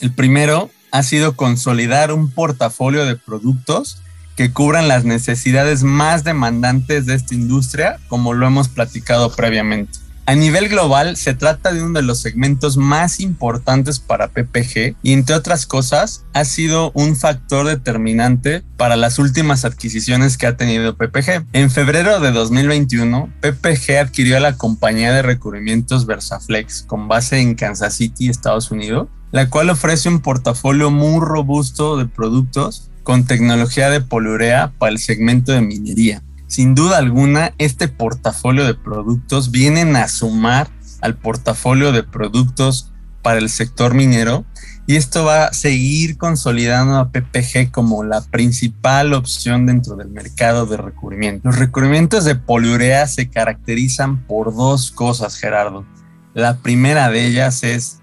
El 0.00 0.12
primero 0.12 0.70
ha 0.90 1.02
sido 1.02 1.36
consolidar 1.36 2.12
un 2.12 2.30
portafolio 2.30 3.04
de 3.04 3.16
productos 3.16 3.98
que 4.36 4.52
cubran 4.52 4.88
las 4.88 5.04
necesidades 5.04 5.82
más 5.82 6.24
demandantes 6.24 7.06
de 7.06 7.14
esta 7.14 7.34
industria, 7.34 7.98
como 8.08 8.34
lo 8.34 8.46
hemos 8.46 8.68
platicado 8.68 9.34
previamente. 9.34 9.98
A 10.28 10.34
nivel 10.34 10.68
global, 10.68 11.16
se 11.16 11.34
trata 11.34 11.72
de 11.72 11.84
uno 11.84 12.00
de 12.00 12.02
los 12.02 12.18
segmentos 12.18 12.76
más 12.76 13.20
importantes 13.20 14.00
para 14.00 14.26
PPG 14.26 14.96
y, 15.00 15.12
entre 15.12 15.36
otras 15.36 15.66
cosas, 15.66 16.24
ha 16.32 16.44
sido 16.44 16.90
un 16.94 17.14
factor 17.14 17.64
determinante 17.64 18.64
para 18.76 18.96
las 18.96 19.20
últimas 19.20 19.64
adquisiciones 19.64 20.36
que 20.36 20.48
ha 20.48 20.56
tenido 20.56 20.96
PPG. 20.96 21.46
En 21.52 21.70
febrero 21.70 22.18
de 22.18 22.32
2021, 22.32 23.32
PPG 23.40 23.98
adquirió 24.00 24.38
a 24.38 24.40
la 24.40 24.56
compañía 24.56 25.12
de 25.12 25.22
recubrimientos 25.22 26.06
Versaflex 26.06 26.82
con 26.82 27.06
base 27.06 27.38
en 27.38 27.54
Kansas 27.54 27.94
City, 27.94 28.28
Estados 28.28 28.72
Unidos, 28.72 29.06
la 29.30 29.48
cual 29.48 29.70
ofrece 29.70 30.08
un 30.08 30.18
portafolio 30.18 30.90
muy 30.90 31.24
robusto 31.24 31.96
de 31.96 32.06
productos 32.06 32.90
con 33.04 33.26
tecnología 33.26 33.90
de 33.90 34.00
poliurea 34.00 34.72
para 34.76 34.90
el 34.90 34.98
segmento 34.98 35.52
de 35.52 35.60
minería. 35.60 36.24
Sin 36.46 36.74
duda 36.74 36.98
alguna, 36.98 37.52
este 37.58 37.88
portafolio 37.88 38.64
de 38.64 38.74
productos 38.74 39.50
vienen 39.50 39.96
a 39.96 40.08
sumar 40.08 40.68
al 41.00 41.16
portafolio 41.16 41.92
de 41.92 42.02
productos 42.02 42.92
para 43.22 43.38
el 43.38 43.48
sector 43.48 43.94
minero 43.94 44.44
y 44.86 44.94
esto 44.94 45.24
va 45.24 45.46
a 45.46 45.52
seguir 45.52 46.16
consolidando 46.16 46.96
a 46.96 47.10
PPG 47.10 47.72
como 47.72 48.04
la 48.04 48.20
principal 48.20 49.14
opción 49.14 49.66
dentro 49.66 49.96
del 49.96 50.10
mercado 50.10 50.66
de 50.66 50.76
recubrimiento. 50.76 51.48
Los 51.48 51.58
recubrimientos 51.58 52.24
de 52.24 52.36
poliurea 52.36 53.08
se 53.08 53.28
caracterizan 53.28 54.24
por 54.26 54.54
dos 54.54 54.92
cosas, 54.92 55.36
Gerardo. 55.36 55.84
La 56.34 56.58
primera 56.58 57.10
de 57.10 57.26
ellas 57.26 57.64
es 57.64 57.98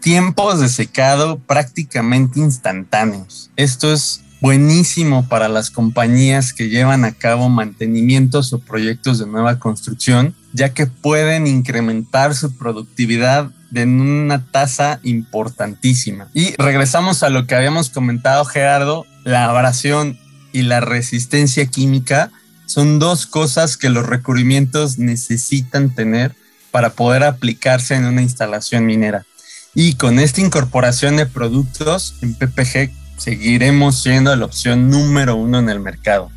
tiempos 0.00 0.58
de 0.58 0.68
secado 0.68 1.38
prácticamente 1.38 2.40
instantáneos. 2.40 3.52
Esto 3.54 3.92
es 3.92 4.22
buenísimo 4.40 5.28
para 5.28 5.48
las 5.48 5.70
compañías 5.70 6.52
que 6.52 6.68
llevan 6.68 7.04
a 7.04 7.12
cabo 7.12 7.48
mantenimientos 7.48 8.52
o 8.52 8.58
proyectos 8.58 9.18
de 9.18 9.26
nueva 9.26 9.58
construcción, 9.58 10.34
ya 10.52 10.74
que 10.74 10.86
pueden 10.86 11.46
incrementar 11.46 12.34
su 12.34 12.56
productividad 12.56 13.50
en 13.74 14.00
una 14.00 14.44
tasa 14.46 15.00
importantísima. 15.02 16.28
Y 16.34 16.54
regresamos 16.56 17.22
a 17.22 17.30
lo 17.30 17.46
que 17.46 17.54
habíamos 17.54 17.90
comentado, 17.90 18.44
Gerardo, 18.44 19.06
la 19.24 19.46
abrasión 19.46 20.18
y 20.52 20.62
la 20.62 20.80
resistencia 20.80 21.66
química 21.66 22.30
son 22.66 22.98
dos 22.98 23.26
cosas 23.26 23.76
que 23.76 23.90
los 23.90 24.06
recubrimientos 24.06 24.98
necesitan 24.98 25.94
tener 25.94 26.34
para 26.70 26.90
poder 26.90 27.24
aplicarse 27.24 27.94
en 27.94 28.04
una 28.04 28.22
instalación 28.22 28.84
minera. 28.86 29.24
Y 29.74 29.94
con 29.94 30.18
esta 30.18 30.40
incorporación 30.40 31.16
de 31.16 31.26
productos 31.26 32.16
en 32.22 32.34
PPG 32.34 32.90
seguiremos 33.16 34.02
siendo 34.02 34.34
la 34.36 34.44
opción 34.44 34.90
número 34.90 35.36
uno 35.36 35.58
en 35.58 35.68
el 35.68 35.80
mercado. 35.80 36.30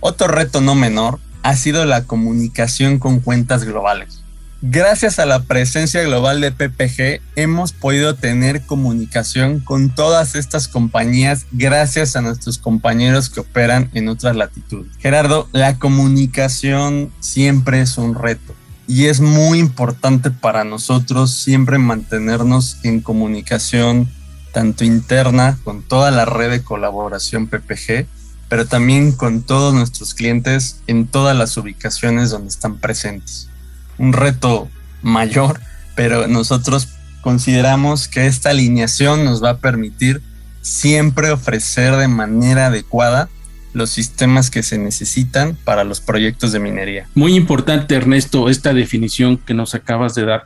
Otro 0.00 0.28
reto 0.28 0.60
no 0.60 0.74
menor 0.74 1.18
ha 1.42 1.56
sido 1.56 1.84
la 1.84 2.04
comunicación 2.04 2.98
con 2.98 3.20
cuentas 3.20 3.64
globales. 3.64 4.22
Gracias 4.62 5.18
a 5.18 5.26
la 5.26 5.42
presencia 5.42 6.02
global 6.02 6.40
de 6.40 6.50
PPG, 6.50 7.20
hemos 7.36 7.72
podido 7.72 8.14
tener 8.14 8.62
comunicación 8.62 9.60
con 9.60 9.94
todas 9.94 10.34
estas 10.34 10.66
compañías 10.66 11.46
gracias 11.52 12.16
a 12.16 12.22
nuestros 12.22 12.56
compañeros 12.56 13.28
que 13.28 13.40
operan 13.40 13.90
en 13.92 14.08
otras 14.08 14.34
latitudes. 14.34 14.90
Gerardo, 14.98 15.48
la 15.52 15.78
comunicación 15.78 17.12
siempre 17.20 17.82
es 17.82 17.98
un 17.98 18.14
reto 18.14 18.54
y 18.88 19.06
es 19.06 19.20
muy 19.20 19.58
importante 19.58 20.30
para 20.30 20.64
nosotros 20.64 21.34
siempre 21.34 21.78
mantenernos 21.78 22.78
en 22.82 23.00
comunicación 23.00 24.08
tanto 24.56 24.86
interna 24.86 25.58
con 25.64 25.82
toda 25.82 26.10
la 26.10 26.24
red 26.24 26.50
de 26.50 26.62
colaboración 26.62 27.46
PPG, 27.46 28.06
pero 28.48 28.64
también 28.64 29.12
con 29.12 29.42
todos 29.42 29.74
nuestros 29.74 30.14
clientes 30.14 30.80
en 30.86 31.08
todas 31.08 31.36
las 31.36 31.58
ubicaciones 31.58 32.30
donde 32.30 32.48
están 32.48 32.78
presentes. 32.78 33.50
Un 33.98 34.14
reto 34.14 34.70
mayor, 35.02 35.60
pero 35.94 36.26
nosotros 36.26 36.88
consideramos 37.20 38.08
que 38.08 38.26
esta 38.26 38.48
alineación 38.48 39.26
nos 39.26 39.44
va 39.44 39.50
a 39.50 39.58
permitir 39.58 40.22
siempre 40.62 41.32
ofrecer 41.32 41.94
de 41.96 42.08
manera 42.08 42.68
adecuada 42.68 43.28
los 43.74 43.90
sistemas 43.90 44.48
que 44.48 44.62
se 44.62 44.78
necesitan 44.78 45.54
para 45.64 45.84
los 45.84 46.00
proyectos 46.00 46.52
de 46.52 46.60
minería. 46.60 47.06
Muy 47.14 47.34
importante, 47.34 47.94
Ernesto, 47.94 48.48
esta 48.48 48.72
definición 48.72 49.36
que 49.36 49.52
nos 49.52 49.74
acabas 49.74 50.14
de 50.14 50.24
dar, 50.24 50.44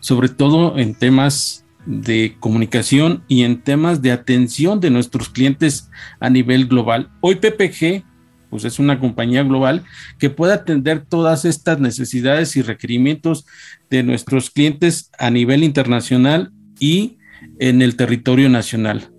sobre 0.00 0.30
todo 0.30 0.78
en 0.78 0.94
temas 0.94 1.60
de 1.90 2.36
comunicación 2.38 3.24
y 3.26 3.42
en 3.42 3.62
temas 3.62 4.00
de 4.00 4.12
atención 4.12 4.80
de 4.80 4.90
nuestros 4.90 5.28
clientes 5.28 5.90
a 6.20 6.30
nivel 6.30 6.66
global. 6.66 7.10
Hoy 7.20 7.36
PPG 7.36 8.04
pues 8.48 8.64
es 8.64 8.78
una 8.78 8.98
compañía 8.98 9.44
global 9.44 9.84
que 10.18 10.28
puede 10.28 10.52
atender 10.52 11.04
todas 11.08 11.44
estas 11.44 11.78
necesidades 11.78 12.56
y 12.56 12.62
requerimientos 12.62 13.46
de 13.88 14.02
nuestros 14.02 14.50
clientes 14.50 15.10
a 15.18 15.30
nivel 15.30 15.62
internacional 15.62 16.52
y 16.80 17.18
en 17.60 17.80
el 17.80 17.96
territorio 17.96 18.48
nacional. 18.48 19.12